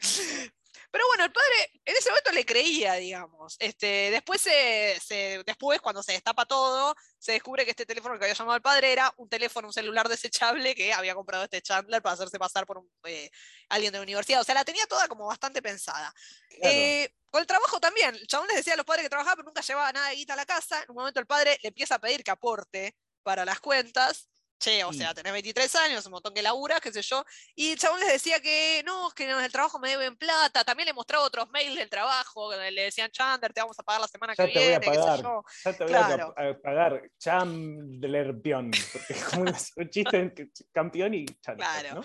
Pero 0.90 1.06
bueno, 1.06 1.24
el 1.24 1.32
padre 1.32 1.70
en 1.84 1.96
ese 1.96 2.08
momento 2.10 2.32
le 2.32 2.44
creía, 2.44 2.94
digamos. 2.94 3.56
Este, 3.58 4.10
después, 4.10 4.40
se, 4.40 4.98
se- 5.04 5.42
después, 5.46 5.80
cuando 5.80 6.02
se 6.02 6.12
destapa 6.12 6.46
todo, 6.46 6.94
se 7.18 7.32
descubre 7.32 7.64
que 7.64 7.70
este 7.70 7.86
teléfono 7.86 8.18
que 8.18 8.24
había 8.24 8.34
llamado 8.34 8.54
al 8.56 8.62
padre 8.62 8.92
era 8.92 9.12
un 9.16 9.28
teléfono, 9.28 9.68
un 9.68 9.72
celular 9.74 10.08
desechable 10.08 10.74
que 10.74 10.92
había 10.92 11.14
comprado 11.14 11.44
este 11.44 11.62
Chandler 11.62 12.02
para 12.02 12.14
hacerse 12.14 12.38
pasar 12.38 12.66
por 12.66 12.78
un, 12.78 12.90
eh, 13.04 13.30
alguien 13.68 13.92
de 13.92 13.98
la 13.98 14.02
universidad. 14.02 14.40
O 14.40 14.44
sea, 14.44 14.54
la 14.54 14.64
tenía 14.64 14.86
toda 14.86 15.06
como 15.08 15.26
bastante 15.26 15.62
pensada. 15.62 16.12
Claro. 16.48 16.74
Eh, 16.74 17.14
con 17.30 17.40
el 17.40 17.46
trabajo 17.46 17.78
también. 17.78 18.14
El 18.16 18.26
chabón 18.26 18.48
les 18.48 18.56
decía 18.56 18.74
a 18.74 18.76
los 18.76 18.86
padres 18.86 19.04
que 19.04 19.10
trabajaba, 19.10 19.36
pero 19.36 19.46
nunca 19.46 19.60
llevaba 19.62 19.92
nada 19.92 20.08
de 20.08 20.16
guita 20.16 20.32
a 20.32 20.36
la 20.36 20.46
casa. 20.46 20.82
En 20.82 20.90
un 20.90 20.96
momento 20.96 21.20
el 21.20 21.26
padre 21.26 21.58
le 21.62 21.68
empieza 21.68 21.94
a 21.94 21.98
pedir 22.00 22.24
que 22.24 22.30
aporte 22.32 22.96
para 23.22 23.44
las 23.44 23.60
cuentas. 23.60 24.28
Che, 24.60 24.84
o 24.84 24.92
Sí. 24.92 24.98
sea, 24.98 25.14
tenés 25.14 25.32
23 25.32 25.74
años, 25.76 26.04
un 26.04 26.12
montón 26.12 26.34
que 26.34 26.42
laburas, 26.42 26.80
qué 26.82 26.92
sé 26.92 27.00
yo. 27.00 27.24
Y 27.54 27.72
el 27.72 27.78
chabón 27.78 27.98
les 28.00 28.10
decía 28.12 28.40
que 28.40 28.82
no, 28.84 29.08
es 29.08 29.14
que 29.14 29.24
en 29.24 29.30
el 29.40 29.50
trabajo 29.50 29.78
me 29.78 29.88
deben 29.88 30.16
plata. 30.18 30.62
También 30.64 30.86
le 30.86 30.92
mostraba 30.92 31.24
otros 31.24 31.48
mails 31.50 31.74
del 31.76 31.88
trabajo, 31.88 32.50
donde 32.52 32.70
le 32.70 32.82
decían, 32.82 33.10
Chandler, 33.10 33.54
te 33.54 33.62
vamos 33.62 33.78
a 33.78 33.82
pagar 33.82 34.02
la 34.02 34.08
semana 34.08 34.34
Ya 34.36 34.46
que 34.46 34.52
te 34.52 34.58
voy 34.58 34.66
a 34.74 34.78
viene, 34.78 34.84
qué 34.86 34.92
sé 34.92 35.00
pagar. 35.00 35.22
yo. 35.22 35.42
Ya 35.64 35.72
te 35.72 35.84
voy 35.84 35.92
Claro. 35.92 36.34
a, 36.36 36.42
a 36.50 36.58
pagar 36.60 37.02
Chandler 37.18 38.40
Pion. 38.42 38.70
Porque 38.92 39.12
es 39.14 39.24
como 39.24 39.42
un 39.42 39.54
chiste 39.90 40.50
campeón 40.72 41.14
y 41.14 41.24
Chandler. 41.40 41.66
Claro. 41.66 41.94
¿no? 41.94 42.04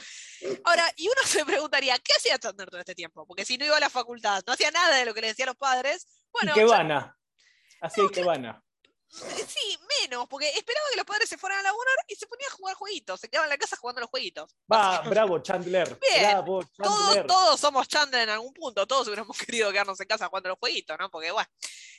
Ahora, 0.63 0.91
y 0.95 1.07
uno 1.07 1.21
se 1.25 1.43
preguntaría, 1.45 1.99
¿qué 1.99 2.13
hacía 2.17 2.39
Chandler 2.39 2.69
todo 2.69 2.79
este 2.79 2.95
tiempo? 2.95 3.25
Porque 3.27 3.43
si 3.43 3.57
no 3.57 3.65
iba 3.65 3.75
a 3.75 3.81
la 3.81 3.89
facultad, 3.89 4.41
no 4.47 4.53
hacía 4.53 4.71
nada 4.71 4.95
de 4.95 5.03
lo 5.05 5.13
que 5.13 5.19
le 5.21 5.27
decían 5.27 5.47
los 5.47 5.57
padres. 5.57 6.07
Bueno, 6.31 6.51
y 6.51 6.55
que 6.55 6.61
Chan- 6.61 6.69
vana. 6.69 7.17
Así 7.81 8.01
que 8.13 8.23
vana. 8.23 8.61
Sí, 9.47 9.79
menos, 10.01 10.27
porque 10.27 10.49
esperaba 10.49 10.85
que 10.91 10.97
los 10.97 11.05
padres 11.05 11.29
se 11.29 11.37
fueran 11.37 11.59
a 11.59 11.63
laburar 11.63 11.95
y 12.07 12.15
se 12.15 12.27
ponía 12.27 12.47
a 12.47 12.51
jugar 12.51 12.75
jueguitos, 12.75 13.19
se 13.19 13.29
quedaba 13.29 13.45
en 13.45 13.49
la 13.49 13.57
casa 13.57 13.77
jugando 13.77 14.01
los 14.01 14.09
jueguitos. 14.09 14.55
Va, 14.71 15.01
bravo, 15.01 15.39
Chandler. 15.39 15.97
Bien. 16.01 16.31
Bravo, 16.31 16.63
Todos, 16.77 17.05
Chandler. 17.05 17.27
todos 17.27 17.59
somos 17.59 17.87
Chandler 17.87 18.23
en 18.23 18.29
algún 18.29 18.53
punto, 18.53 18.85
todos 18.85 19.07
hubiéramos 19.07 19.37
querido 19.45 19.71
quedarnos 19.71 19.99
en 19.99 20.07
casa 20.07 20.27
jugando 20.27 20.49
los 20.49 20.59
jueguitos, 20.59 20.97
¿no? 20.99 21.09
Porque 21.09 21.31
bueno. 21.31 21.49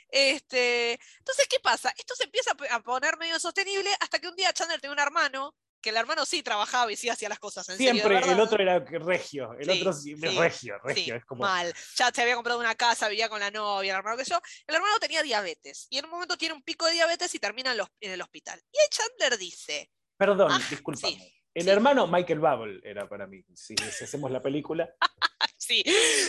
Este, 0.08 0.92
entonces, 1.18 1.48
¿qué 1.50 1.58
pasa? 1.58 1.92
Esto 1.98 2.14
se 2.14 2.24
empieza 2.24 2.52
a 2.70 2.80
poner 2.80 3.16
medio 3.16 3.40
sostenible 3.40 3.90
hasta 3.98 4.20
que 4.20 4.28
un 4.28 4.36
día 4.36 4.52
Chandler 4.52 4.80
tenía 4.80 4.92
un 4.92 5.00
hermano, 5.00 5.56
que 5.80 5.90
el 5.90 5.96
hermano 5.96 6.24
sí 6.26 6.42
trabajaba 6.42 6.90
y 6.90 6.96
sí 6.96 7.08
hacía 7.08 7.28
las 7.28 7.38
cosas 7.38 7.68
en 7.68 7.76
serio, 7.76 7.92
Siempre 7.92 8.18
el 8.32 8.40
otro 8.40 8.60
era 8.62 8.78
regio. 8.80 9.52
El 9.58 9.64
Sí, 9.70 9.80
otro 9.80 9.92
sí, 9.92 10.14
regio, 10.14 10.74
Sí, 10.84 10.94
regio. 10.94 11.16
es 11.16 11.24
como. 11.24 11.42
mal. 11.42 11.72
Ya 11.96 12.10
se 12.10 12.22
había 12.22 12.34
comprado 12.34 12.58
una 12.60 12.74
casa, 12.74 13.08
vivía 13.08 13.28
con 13.28 13.40
la 13.40 13.50
novia, 13.50 13.92
el 13.92 13.98
hermano 13.98 14.16
que 14.16 14.24
yo. 14.24 14.40
El 14.66 14.74
hermano 14.74 14.98
tenía 14.98 15.22
diabetes 15.22 15.86
y 15.90 15.98
en 15.98 16.04
un 16.06 16.10
momento 16.10 16.36
tiene 16.36 16.54
un 16.54 16.62
pico 16.62 16.86
de 16.86 16.92
diabetes 16.92 17.34
y 17.34 17.38
termina 17.38 17.70
en, 17.72 17.76
los- 17.78 17.88
en 18.00 18.10
el 18.12 18.20
hospital. 18.22 18.60
Y 18.72 18.78
ahí 18.78 18.86
Chandler 18.90 19.38
dice, 19.38 19.90
Perdón, 20.16 20.50
Ah, 20.52 20.60
disculpa. 20.70 21.08
El 21.54 21.68
hermano 21.68 22.06
Michael 22.06 22.38
Bubble 22.40 22.80
era 22.82 23.08
para 23.08 23.26
mí. 23.26 23.42
Si, 23.54 23.74
hacemos 24.02 24.30
la 24.30 24.42
película. 24.42 24.88
sí, 25.56 25.82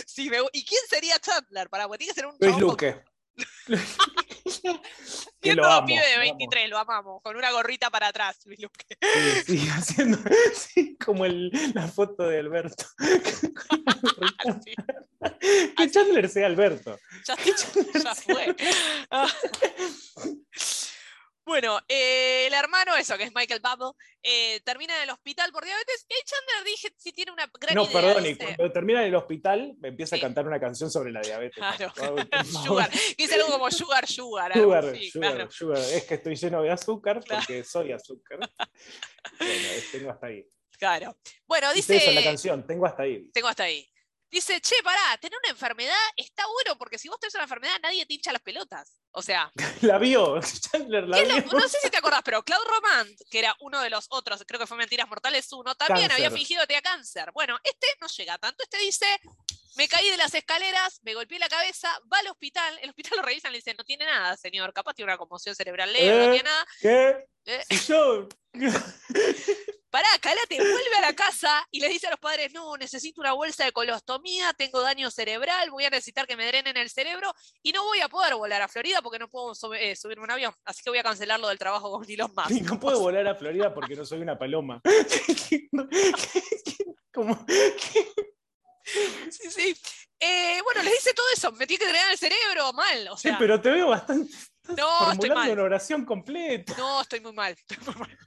sí, 0.06 0.30
me 0.30 0.38
¿y 0.52 0.64
quién 0.64 0.80
sería 0.88 1.18
Chandler? 1.18 1.68
Para, 1.68 1.86
tiene 1.96 2.06
que 2.12 2.14
ser 2.14 2.26
un 2.26 2.36
Luis 2.40 2.52
con- 2.52 2.60
Luque. 2.62 3.02
que 3.66 3.76
siendo 5.42 5.64
amo. 5.64 5.86
pibe 5.86 6.00
de 6.00 6.16
lo 6.16 6.22
amo. 6.22 6.36
23, 6.38 6.68
lo 6.70 6.78
amamos, 6.78 7.22
con 7.22 7.36
una 7.36 7.50
gorrita 7.52 7.90
para 7.90 8.08
atrás, 8.08 8.38
Luis 8.46 8.60
Luque. 8.60 8.84
Sí, 9.46 9.58
sí, 9.58 9.68
haciendo 9.68 10.18
sí, 10.54 10.96
como 11.04 11.24
el- 11.24 11.50
la 11.74 11.88
foto 11.88 12.24
de 12.24 12.38
Alberto. 12.40 12.84
Sí, 14.64 14.74
que 15.76 15.90
Chandler 15.90 16.28
sea 16.28 16.46
Alberto. 16.46 16.98
ya, 17.26 17.36
ya 18.02 18.14
fue. 18.14 18.56
Bueno, 21.60 21.80
eh, 21.88 22.46
el 22.46 22.54
hermano, 22.54 22.94
eso 22.96 23.18
que 23.18 23.24
es 23.24 23.34
Michael 23.34 23.60
Bubble, 23.60 23.90
eh, 24.22 24.60
termina 24.64 24.96
en 24.96 25.02
el 25.02 25.10
hospital 25.10 25.50
por 25.50 25.64
diabetes 25.64 26.06
y 26.08 26.14
Chandler 26.24 26.64
dije, 26.64 26.94
si 26.96 27.10
tiene 27.12 27.32
una 27.32 27.50
gran 27.60 27.74
No, 27.74 27.82
idea. 27.82 27.92
perdón, 27.92 28.26
y 28.26 28.36
cuando 28.36 28.70
termina 28.70 29.00
en 29.02 29.08
el 29.08 29.14
hospital 29.16 29.74
me 29.80 29.88
empieza 29.88 30.14
Sí. 30.14 30.20
a 30.20 30.24
cantar 30.24 30.46
una 30.46 30.60
canción 30.60 30.88
sobre 30.88 31.10
la 31.10 31.20
diabetes. 31.20 31.56
Claro, 31.56 31.92
sugar. 32.44 32.90
Dice 33.16 33.34
algo 33.34 33.48
como 33.48 33.68
sugar, 33.72 34.06
sugar. 34.06 34.52
algo 34.52 34.66
Sugar, 34.66 34.84
así, 34.84 35.10
sugar, 35.10 35.32
claro. 35.34 35.50
sugar. 35.50 35.78
Es 35.78 36.04
que 36.04 36.14
estoy 36.14 36.36
lleno 36.36 36.62
de 36.62 36.70
azúcar 36.70 37.24
Claro. 37.24 37.42
porque 37.44 37.64
soy 37.64 37.90
azúcar. 37.90 38.38
Bueno, 39.40 39.68
es- 39.74 39.90
tengo 39.90 40.10
hasta 40.12 40.26
ahí. 40.28 40.44
Claro. 40.78 41.16
Bueno, 41.44 41.72
Dice 41.72 41.96
eso 41.96 42.12
la 42.12 42.22
canción, 42.22 42.64
tengo 42.66 42.86
hasta 42.86 43.02
ahí. 43.02 43.28
Tengo 43.32 43.48
hasta 43.48 43.64
ahí. 43.64 43.88
Dice, 44.30 44.60
che, 44.60 44.74
pará, 44.84 45.16
tener 45.20 45.38
una 45.42 45.50
enfermedad 45.50 45.94
está 46.16 46.44
bueno 46.46 46.76
porque 46.76 46.98
si 46.98 47.08
vos 47.08 47.18
tenés 47.18 47.34
una 47.34 47.44
enfermedad 47.44 47.74
nadie 47.82 48.04
te 48.04 48.12
hincha 48.14 48.32
las 48.32 48.42
pelotas. 48.42 48.98
O 49.12 49.22
sea, 49.22 49.50
La 49.82 49.98
vio, 49.98 50.38
Chandler 50.70 51.08
la 51.08 51.16
¿qué 51.16 51.22
es 51.22 51.28
vio. 51.44 51.52
lo- 51.52 51.58
no 51.60 51.68
sé 51.68 51.78
si 51.82 51.88
te 51.90 51.96
acordás, 51.96 52.20
pero 52.24 52.42
Claude 52.42 52.64
Romand, 52.68 53.16
que 53.30 53.38
era 53.38 53.56
uno 53.60 53.80
de 53.80 53.90
los 53.90 54.06
otros, 54.10 54.44
creo 54.46 54.60
que 54.60 54.66
fue 54.66 54.76
Mentiras 54.76 55.08
Mortales 55.08 55.50
1, 55.52 55.74
también 55.76 56.10
había 56.12 56.30
fingido 56.30 56.60
que 56.62 56.66
tenía 56.68 56.82
cáncer. 56.82 57.30
Bueno, 57.32 57.58
este 57.64 57.86
no 58.00 58.06
llega 58.08 58.36
tanto. 58.38 58.62
Este 58.64 58.78
dice, 58.78 59.06
me 59.76 59.88
caí 59.88 60.10
de 60.10 60.16
las 60.18 60.34
escaleras, 60.34 61.00
me 61.02 61.14
golpeé 61.14 61.38
la 61.38 61.48
cabeza, 61.48 61.88
va 62.12 62.18
al 62.18 62.28
hospital, 62.28 62.78
el 62.82 62.90
hospital 62.90 63.16
lo 63.16 63.22
revisan 63.22 63.50
y 63.50 63.52
le 63.52 63.58
dicen, 63.58 63.76
no 63.78 63.84
tiene 63.84 64.04
nada, 64.04 64.36
señor, 64.36 64.72
capaz 64.74 64.92
tiene 64.94 65.10
una 65.10 65.18
conmoción 65.18 65.54
cerebral 65.54 65.90
leve, 65.92 66.16
no 66.18 66.24
¿Eh? 66.24 66.34
tiene 66.34 66.42
nada. 66.42 66.66
¿Qué? 66.80 67.26
Eh, 67.46 67.64
Si 67.70 67.78
yo. 67.86 68.28
Pará, 69.90 70.06
calate, 70.20 70.56
vuelve 70.58 70.96
a 70.98 71.00
la 71.00 71.14
casa 71.14 71.66
y 71.70 71.80
le 71.80 71.88
dice 71.88 72.08
a 72.08 72.10
los 72.10 72.18
padres, 72.20 72.52
no, 72.52 72.76
necesito 72.76 73.22
una 73.22 73.32
bolsa 73.32 73.64
de 73.64 73.72
colostomía, 73.72 74.52
tengo 74.52 74.82
daño 74.82 75.10
cerebral, 75.10 75.70
voy 75.70 75.86
a 75.86 75.90
necesitar 75.90 76.26
que 76.26 76.36
me 76.36 76.46
drenen 76.46 76.76
el 76.76 76.90
cerebro 76.90 77.32
y 77.62 77.72
no 77.72 77.84
voy 77.84 78.00
a 78.00 78.08
poder 78.08 78.34
volar 78.34 78.60
a 78.60 78.68
Florida 78.68 79.00
porque 79.00 79.18
no 79.18 79.28
puedo 79.30 79.54
sub- 79.54 79.72
eh, 79.74 79.96
subirme 79.96 80.24
un 80.24 80.30
avión, 80.30 80.52
así 80.66 80.82
que 80.82 80.90
voy 80.90 80.98
a 80.98 81.02
cancelar 81.02 81.40
lo 81.40 81.48
del 81.48 81.58
trabajo 81.58 81.90
con 81.90 82.04
Elon 82.10 82.30
Musk. 82.36 82.50
Y 82.50 82.60
no 82.60 82.78
puedo 82.78 83.00
volar 83.00 83.26
a 83.28 83.34
Florida 83.34 83.72
porque 83.72 83.96
no 83.96 84.04
soy 84.04 84.20
una 84.20 84.38
paloma. 84.38 84.82
Como, 87.12 87.44
Sí, 89.30 89.50
sí. 89.50 89.76
Eh, 90.20 90.60
bueno, 90.64 90.82
les 90.82 90.94
dice 90.94 91.12
todo 91.14 91.26
eso, 91.34 91.52
me 91.52 91.66
tiene 91.66 91.84
que 91.84 91.90
drenar 91.90 92.10
el 92.10 92.18
cerebro, 92.18 92.72
mal. 92.72 93.08
O 93.08 93.16
Sí, 93.16 93.28
sea, 93.28 93.38
pero 93.38 93.60
te 93.60 93.70
veo 93.70 93.88
bastante. 93.88 94.32
No, 94.68 95.12
estoy 95.12 95.28
formulando 95.28 95.34
mal. 95.34 95.50
una 95.52 95.62
oración 95.62 96.04
completa. 96.04 96.74
no, 96.76 97.00
estoy 97.02 97.20
muy 97.20 97.32
mal. 97.32 97.52
estoy 97.52 97.78
muy 97.86 97.94
mal. 97.94 98.18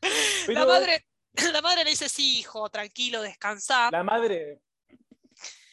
Pero 0.45 0.59
La, 0.59 0.65
madre, 0.65 1.05
la 1.53 1.61
madre 1.61 1.83
le 1.83 1.91
dice, 1.91 2.09
sí, 2.09 2.39
hijo, 2.39 2.69
tranquilo, 2.69 3.21
descansa. 3.21 3.89
La 3.91 4.03
madre. 4.03 4.59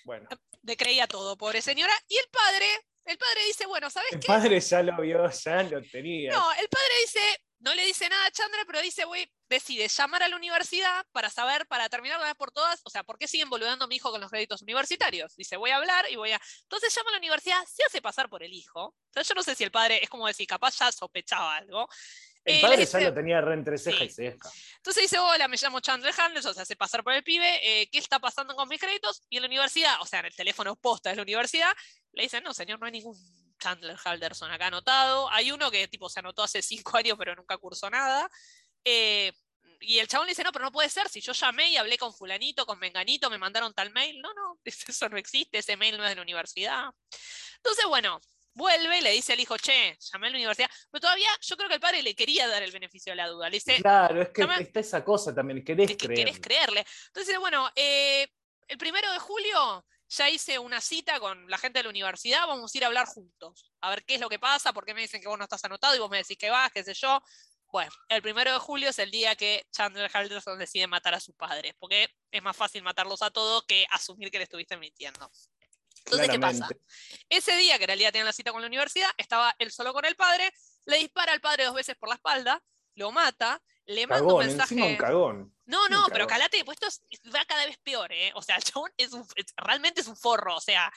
Bueno, 0.05 0.29
Le 0.63 0.77
creía 0.77 1.07
todo, 1.07 1.37
pobre 1.37 1.61
señora. 1.61 1.93
Y 2.09 2.17
el 2.17 2.29
padre, 2.31 2.67
el 3.05 3.19
padre 3.19 3.45
dice, 3.47 3.67
bueno, 3.67 3.91
¿sabes 3.91 4.13
el 4.13 4.21
qué? 4.21 4.27
padre 4.27 4.61
ya 4.61 4.83
lo 4.83 5.01
vio, 5.01 5.31
ya 5.31 5.63
lo 5.65 5.83
tenía. 5.83 6.33
No, 6.33 6.53
el 6.53 6.69
padre 6.69 6.93
dice, 7.05 7.21
no 7.61 7.75
le 7.75 7.85
dice 7.85 8.09
nada 8.09 8.27
a 8.27 8.31
Chandra, 8.31 8.63
pero 8.67 8.81
dice, 8.81 9.05
voy, 9.05 9.31
decide 9.49 9.89
llamar 9.89 10.23
a 10.23 10.29
la 10.29 10.37
universidad 10.37 11.05
para 11.13 11.29
saber, 11.29 11.67
para 11.67 11.89
terminar 11.89 12.19
de 12.19 12.23
una 12.23 12.31
vez 12.31 12.37
por 12.37 12.53
todas, 12.53 12.81
o 12.85 12.91
sea, 12.91 13.03
¿por 13.03 13.19
qué 13.19 13.27
siguen 13.27 13.51
boludeando 13.51 13.85
a 13.85 13.89
mi 13.89 13.97
hijo 13.97 14.11
con 14.11 14.21
los 14.21 14.31
créditos 14.31 14.63
universitarios? 14.63 15.35
Dice, 15.37 15.57
voy 15.57 15.71
a 15.71 15.77
hablar 15.77 16.07
y 16.11 16.17
voy 16.17 16.31
a... 16.31 16.41
Entonces 16.63 16.95
llama 16.95 17.11
a 17.11 17.13
la 17.13 17.19
universidad, 17.19 17.63
se 17.67 17.85
hace 17.85 18.01
pasar 18.01 18.29
por 18.29 18.43
el 18.43 18.53
hijo. 18.53 18.95
Entonces 19.07 19.29
yo 19.29 19.35
no 19.35 19.43
sé 19.43 19.55
si 19.55 19.65
el 19.65 19.71
padre, 19.71 20.03
es 20.03 20.09
como 20.09 20.27
decir, 20.27 20.47
capaz 20.47 20.79
ya 20.79 20.93
sospechaba 20.93 21.57
algo. 21.57 21.89
El 22.55 22.61
padre 22.61 22.77
ya 22.77 22.81
dice- 22.81 23.01
lo 23.03 23.15
tenía 23.15 23.41
re 23.41 23.55
entre 23.55 23.79
ceja 23.79 23.99
Sí. 23.99 24.05
y 24.05 24.11
ceja. 24.11 24.51
Entonces 24.77 25.03
dice, 25.03 25.19
hola, 25.19 25.49
me 25.49 25.57
llamo 25.61 25.81
Chandler 25.81 26.15
Henderson, 26.19 26.55
se 26.55 26.61
hace 26.63 26.77
pasar 26.77 27.03
por 27.05 27.13
el 27.13 27.23
pibe, 27.25 27.61
eh, 27.83 27.89
¿qué 27.91 27.99
está 27.99 28.19
pasando 28.19 28.55
con 28.55 28.69
mis 28.69 28.81
créditos? 28.81 29.23
Y 29.29 29.37
en 29.37 29.43
la 29.43 29.49
universidad, 29.49 30.01
o 30.01 30.07
sea, 30.07 30.21
en 30.21 30.27
el 30.27 30.35
teléfono 30.35 30.77
posta 30.77 31.11
de 31.11 31.17
la 31.17 31.23
universidad, 31.23 31.73
le 32.13 32.23
dicen, 32.25 32.43
no, 32.45 32.55
señor, 32.55 32.79
no 32.81 32.87
hay 32.87 32.93
ningún 32.93 33.17
Chandler 33.59 33.97
Henderson 34.05 34.51
acá 34.53 34.69
anotado. 34.69 35.29
Hay 35.33 35.51
uno 35.51 35.71
que 35.71 35.89
tipo 35.89 36.09
se 36.09 36.21
anotó 36.21 36.43
hace 36.43 36.63
cinco 36.63 36.97
años, 36.97 37.17
pero 37.19 37.35
nunca 37.35 37.57
cursó 37.59 37.91
nada. 37.91 38.31
Eh, 38.85 39.33
y 39.81 39.99
el 40.01 40.09
chabón 40.09 40.27
le 40.27 40.33
dice, 40.33 40.43
no, 40.43 40.51
pero 40.53 40.65
no 40.65 40.73
puede 40.73 40.89
ser, 40.89 41.09
si 41.09 41.21
yo 41.21 41.33
llamé 41.33 41.71
y 41.71 41.77
hablé 41.77 41.99
con 41.99 42.13
fulanito, 42.13 42.67
con 42.67 42.79
menganito, 42.81 43.31
me 43.31 43.39
mandaron 43.39 43.73
tal 43.75 43.91
mail. 43.93 44.21
No, 44.21 44.33
no, 44.35 44.59
eso 44.65 45.09
no 45.09 45.17
existe, 45.19 45.59
ese 45.59 45.77
mail 45.77 45.97
no 45.97 46.05
es 46.05 46.11
de 46.11 46.17
la 46.17 46.23
universidad. 46.23 46.87
Entonces, 47.57 47.85
bueno, 47.87 48.21
vuelve, 48.59 49.01
le 49.01 49.13
dice 49.13 49.33
al 49.33 49.41
hijo, 49.41 49.57
che, 49.57 49.97
llamé 50.13 50.27
a 50.27 50.31
la 50.31 50.37
universidad. 50.37 50.69
Pero 50.91 51.01
todavía 51.01 51.29
yo 51.41 51.57
creo 51.57 51.69
que 51.69 51.77
el 51.77 51.81
padre 51.81 52.03
le 52.03 52.15
quería 52.15 52.47
dar 52.49 52.63
el 52.63 52.73
beneficio 52.73 53.13
de 53.13 53.17
la 53.17 53.29
duda. 53.29 53.49
Le 53.49 53.57
dice, 53.57 53.77
Claro, 53.77 54.21
es 54.21 54.29
que 54.31 54.43
está 54.61 54.81
esa 54.81 55.05
cosa 55.05 55.35
también, 55.35 55.65
querés 55.65 55.89
que, 55.89 55.97
que 55.97 56.07
creer. 56.07 56.27
querés 56.27 56.41
creerle. 56.41 56.81
Entonces, 56.81 57.29
dice, 57.29 57.39
bueno, 57.39 57.71
eh, 57.75 58.27
el 58.67 58.77
primero 58.77 59.11
de 59.13 59.19
julio 59.19 59.87
ya 60.09 60.29
hice 60.29 60.59
una 60.59 60.81
cita 60.81 61.21
con 61.21 61.49
la 61.49 61.59
gente 61.59 61.79
de 61.79 61.85
la 61.85 61.91
universidad, 61.91 62.47
vamos 62.47 62.75
a 62.75 62.79
ir 62.79 62.85
a 62.85 62.89
hablar 62.89 63.07
juntos, 63.07 63.71
a 63.81 63.91
ver 63.91 64.05
qué 64.05 64.15
es 64.15 64.21
lo 64.21 64.29
que 64.29 64.39
pasa, 64.39 64.73
por 64.73 64.85
qué 64.85 64.95
me 64.95 65.03
dicen 65.03 65.21
que 65.21 65.29
vos 65.29 65.39
no 65.39 65.45
estás 65.45 65.65
anotado 65.65 65.95
y 65.95 65.99
vos 65.99 66.11
me 66.11 66.19
decís 66.19 66.37
que 66.37 66.51
vas, 66.51 66.71
qué 66.73 66.83
sé 66.83 66.95
yo. 66.95 67.21
Bueno, 67.71 67.91
el 68.09 68.23
primero 68.23 68.51
de 68.51 68.59
julio 68.59 68.89
es 68.89 68.99
el 68.99 69.11
día 69.11 69.37
que 69.37 69.67
Chandler 69.71 70.11
Henderson 70.13 70.59
decide 70.59 70.87
matar 70.87 71.15
a 71.15 71.21
sus 71.21 71.35
padres, 71.35 71.75
porque 71.79 72.09
es 72.31 72.43
más 72.43 72.57
fácil 72.57 72.83
matarlos 72.83 73.21
a 73.21 73.31
todos 73.31 73.65
que 73.67 73.87
asumir 73.91 74.31
que 74.31 74.39
le 74.39 74.45
estuviste 74.45 74.77
mintiendo. 74.79 75.31
Entonces, 76.11 76.31
¿qué 76.31 76.39
pasa? 76.39 76.69
Ese 77.29 77.57
día, 77.57 77.79
que 77.79 77.87
día 77.87 78.07
que 78.09 78.13
tenían 78.13 78.27
la 78.27 78.33
cita 78.33 78.53
con 78.53 78.61
la 78.61 78.67
universidad, 78.67 79.11
estaba 79.17 79.55
él 79.59 79.71
solo 79.71 79.93
con 79.93 80.05
el 80.05 80.17
padre, 80.17 80.51
le 80.87 80.99
dispara 80.99 81.33
al 81.33 81.41
padre 81.41 81.65
dos 81.65 81.75
veces 81.75 81.97
por 81.97 82.09
la 82.09 82.15
espalda, 82.17 82.63
lo 82.95 83.13
mata, 83.13 83.63
le 83.87 84.07
manda 84.07 84.33
un 84.33 84.39
mensaje. 84.41 84.75
encima 84.75 84.87
un 84.87 84.97
cagón. 84.97 85.55
No, 85.67 85.85
Un 85.85 85.91
no, 85.91 86.05
pero 86.07 86.27
cagón. 86.27 86.41
Calate, 86.41 86.65
pues 86.65 86.79
esto 86.81 86.87
es- 87.11 87.21
va 87.35 87.45
cada 87.45 87.67
vez 87.67 87.77
peor, 87.79 88.13
¿eh? 88.13 88.33
O 88.35 88.43
sea, 88.43 88.57
el 88.57 88.63
chabón 88.65 88.91
es 88.97 89.13
un, 89.13 89.27
es- 89.37 89.53
realmente 89.57 90.01
es 90.01 90.07
un 90.09 90.17
forro, 90.17 90.57
o 90.57 90.61
sea, 90.61 90.93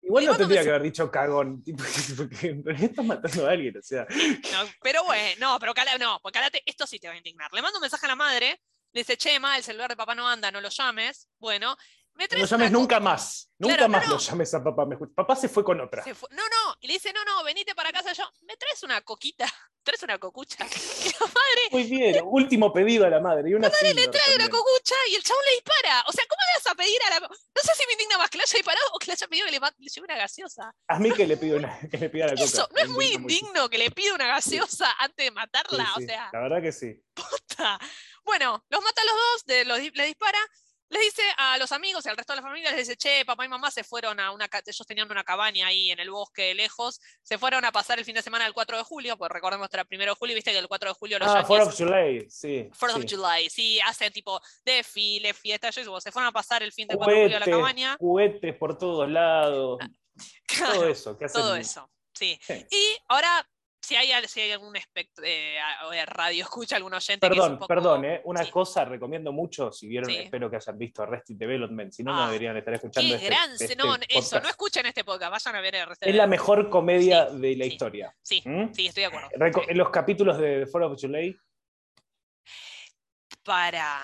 Igual 0.00 0.26
no 0.26 0.36
tendría 0.36 0.62
que 0.62 0.68
haber 0.68 0.82
dicho 0.82 1.10
cagón, 1.10 1.62
porque 2.16 2.48
en 2.50 2.64
realidad 2.64 2.90
estás 2.90 3.04
matando 3.04 3.46
a 3.48 3.50
alguien, 3.50 3.76
o 3.76 3.82
sea. 3.82 4.06
no, 4.52 4.70
pero 4.80 5.02
bueno, 5.04 5.34
no, 5.40 5.58
pero 5.58 5.74
Calate, 5.74 5.98
no, 5.98 6.20
pues 6.22 6.32
Calate, 6.32 6.62
esto 6.66 6.86
sí 6.86 6.98
te 7.00 7.08
va 7.08 7.14
a 7.14 7.16
indignar. 7.16 7.52
Le 7.52 7.62
mando 7.62 7.78
un 7.78 7.82
mensaje 7.82 8.06
a 8.06 8.10
la 8.10 8.14
madre, 8.16 8.60
le 8.92 9.00
dice, 9.00 9.16
che, 9.16 9.38
ma, 9.40 9.56
el 9.56 9.64
celular 9.64 9.90
de 9.90 9.96
papá 9.96 10.14
no 10.14 10.28
anda, 10.28 10.50
no 10.52 10.60
lo 10.60 10.68
llames. 10.68 11.28
Bueno, 11.38 11.76
me 12.18 12.24
No 12.24 12.28
traes 12.28 12.50
llames 12.50 12.70
nunca 12.72 12.98
más. 13.00 13.48
Nunca 13.58 13.76
Claro, 13.76 13.90
más 13.92 14.06
no. 14.06 14.14
lo 14.14 14.18
llames 14.18 14.54
a 14.54 14.62
papá. 14.62 14.86
Papá 15.14 15.36
se 15.36 15.48
fue 15.48 15.64
con 15.64 15.80
otra. 15.80 16.02
fue- 16.02 16.28
No, 16.32 16.42
no, 16.42 16.76
y 16.80 16.86
le 16.88 16.94
dice, 16.94 17.12
no, 17.12 17.24
no, 17.24 17.42
venite 17.44 17.74
para 17.74 17.90
casa 17.92 18.12
yo, 18.12 18.24
me 18.42 18.56
traes 18.56 18.82
una 18.82 19.00
coquita, 19.02 19.46
traes 19.84 20.02
una 20.02 20.18
cocucha. 20.18 20.66
Y 21.04 21.10
la 21.10 21.26
madre 21.26 21.62
Muy 21.70 21.84
bien, 21.84 22.20
último 22.26 22.72
pedido 22.72 23.06
a 23.06 23.08
la 23.10 23.20
madre. 23.20 23.50
Y 23.50 23.54
una 23.54 23.68
le 23.68 23.74
Sindor 23.74 24.10
trae 24.10 24.34
una 24.34 24.48
cocucha 24.48 24.94
y 25.10 25.14
el 25.14 25.22
chabón 25.22 25.42
le 25.46 25.52
dispara. 25.54 26.04
O 26.08 26.12
sea, 26.12 26.24
¿cómo 26.28 26.40
le 26.46 26.58
vas 26.64 26.72
a 26.72 26.74
pedir 26.76 26.98
a 27.06 27.10
la.? 27.10 27.20
No 27.20 27.62
sé 27.62 27.72
si 27.76 27.86
me 27.86 27.92
indigna 27.94 28.18
más 28.18 28.30
que 28.30 28.38
le 28.38 28.44
haya 28.44 28.56
disparado 28.56 28.86
o 28.92 28.98
que 28.98 29.06
le 29.06 29.12
haya 29.12 29.26
pedido 29.28 29.46
que 29.46 29.52
le, 29.52 29.60
le 29.78 29.88
lleve 29.88 30.04
una 30.04 30.16
gaseosa. 30.16 30.74
A 30.88 30.98
mí 30.98 31.10
que 31.12 31.26
le 31.26 31.36
pido 31.36 31.56
una, 31.56 31.78
que 31.90 31.98
le 31.98 32.10
pida 32.10 32.26
la 32.26 32.32
coca. 32.32 32.44
Eso, 32.44 32.68
¿no 32.74 32.80
es 32.82 32.88
muy 32.88 33.06
indigno 33.06 33.68
que 33.70 33.78
le 33.78 33.90
pida 33.92 34.14
una 34.14 34.26
gaseosa 34.26 34.92
antes 34.98 35.24
de 35.24 35.30
matarla? 35.30 35.84
Sí, 35.96 36.00
sí, 36.00 36.04
O 36.04 36.06
sea, 36.08 36.30
La 36.32 36.40
verdad 36.40 36.62
que 36.62 36.72
sí. 36.72 37.00
puta. 37.14 37.78
Bueno, 38.24 38.64
los 38.68 38.82
mata 38.82 39.02
a 39.02 39.04
los 39.04 39.14
dos, 39.14 39.44
de, 39.46 39.64
los, 39.64 39.78
di- 39.78 39.90
le 39.92 40.04
dispara. 40.06 40.38
Les 40.90 41.02
dice 41.02 41.22
a 41.36 41.58
los 41.58 41.70
amigos 41.72 42.06
y 42.06 42.08
al 42.08 42.16
resto 42.16 42.32
de 42.32 42.36
la 42.36 42.42
familia, 42.42 42.70
les 42.70 42.86
dice, 42.88 42.96
che, 42.96 43.24
papá 43.26 43.44
y 43.44 43.48
mamá 43.48 43.70
se 43.70 43.84
fueron 43.84 44.18
a 44.20 44.30
una, 44.32 44.48
ellos 44.66 44.86
tenían 44.86 45.10
una 45.10 45.22
cabaña 45.22 45.66
ahí 45.66 45.90
en 45.90 46.00
el 46.00 46.10
bosque 46.10 46.54
lejos, 46.54 46.98
se 47.22 47.36
fueron 47.36 47.64
a 47.66 47.72
pasar 47.72 47.98
el 47.98 48.04
fin 48.06 48.14
de 48.14 48.22
semana 48.22 48.46
el 48.46 48.54
4 48.54 48.78
de 48.78 48.82
julio, 48.84 49.18
pues 49.18 49.30
recordemos 49.30 49.68
que 49.68 49.76
era 49.76 49.86
el 49.88 49.96
1 49.98 50.04
de 50.06 50.14
julio, 50.14 50.34
viste 50.34 50.50
que 50.52 50.58
el 50.58 50.66
4 50.68 50.88
de 50.88 50.94
julio 50.94 51.18
los 51.18 51.28
Ah, 51.28 51.42
yankees- 51.42 51.46
4 51.46 51.66
of 51.66 51.76
July, 51.76 52.26
sí. 52.30 52.68
Fourth 52.72 52.94
sí. 52.94 53.00
of 53.00 53.10
July, 53.10 53.50
sí, 53.50 53.80
hacen 53.80 54.12
tipo 54.12 54.40
desfiles, 54.64 55.36
fiestas, 55.36 55.74
yo 55.74 56.00
se 56.00 56.10
fueron 56.10 56.28
a 56.28 56.32
pasar 56.32 56.62
el 56.62 56.72
fin 56.72 56.88
de 56.88 56.96
4 56.96 57.14
de 57.14 57.22
julio 57.24 57.36
a 57.36 57.40
la 57.40 57.46
cabaña. 57.46 57.96
juguetes 57.98 58.56
por 58.56 58.76
todos 58.78 59.08
lados. 59.10 59.78
Claro, 60.48 60.72
Todo 60.74 60.88
eso. 60.88 61.16
que 61.18 61.26
hacen- 61.26 61.40
todo 61.42 61.54
eso, 61.54 61.90
sí. 62.12 62.38
Sí. 62.42 62.66
Y 62.70 62.96
ahora, 63.08 63.46
si 63.88 63.96
hay, 63.96 64.10
si 64.26 64.40
hay 64.42 64.52
algún 64.52 64.74
espect- 64.74 65.22
eh, 65.24 65.58
radio 66.06 66.42
escucha, 66.44 66.76
algún 66.76 66.92
oyente 66.92 67.26
que 67.26 67.30
Perdón, 67.34 67.52
un 67.52 67.58
poco... 67.58 67.68
perdón, 67.68 68.04
¿eh? 68.04 68.20
una 68.24 68.44
sí. 68.44 68.50
cosa 68.50 68.84
recomiendo 68.84 69.32
mucho, 69.32 69.72
si 69.72 69.88
vieron, 69.88 70.10
Sí. 70.10 70.16
espero 70.18 70.50
que 70.50 70.56
hayan 70.56 70.76
visto 70.76 71.02
Arrested 71.02 71.36
Development, 71.36 71.90
si 71.90 72.02
no, 72.02 72.14
no 72.14 72.22
Ah, 72.24 72.26
deberían 72.26 72.56
estar 72.58 72.74
escuchando 72.74 73.08
Qué 73.08 73.14
este, 73.16 73.26
gran, 73.26 73.50
este 73.52 73.76
no, 73.76 73.94
eso, 73.94 74.06
podcast. 74.08 74.42
no 74.44 74.48
escuchen 74.50 74.86
este 74.86 75.04
podcast, 75.04 75.30
vayan 75.32 75.56
a 75.56 75.60
ver 75.62 75.74
el 75.76 75.86
resto 75.86 76.06
Es 76.06 76.14
la 76.14 76.26
mejor 76.26 76.68
comedia 76.68 77.26
de 77.26 77.56
la 77.56 77.64
historia. 77.64 78.14
Sí, 78.22 78.42
¿Mm? 78.44 78.74
sí, 78.74 78.86
estoy 78.88 79.02
de 79.02 79.06
acuerdo. 79.06 79.28
Reco-. 79.36 79.62
En 79.66 79.78
los 79.78 79.88
capítulos 79.88 80.36
de 80.38 80.66
Four 80.66 80.82
of 80.82 81.00
July 81.00 81.34
Para... 83.42 84.02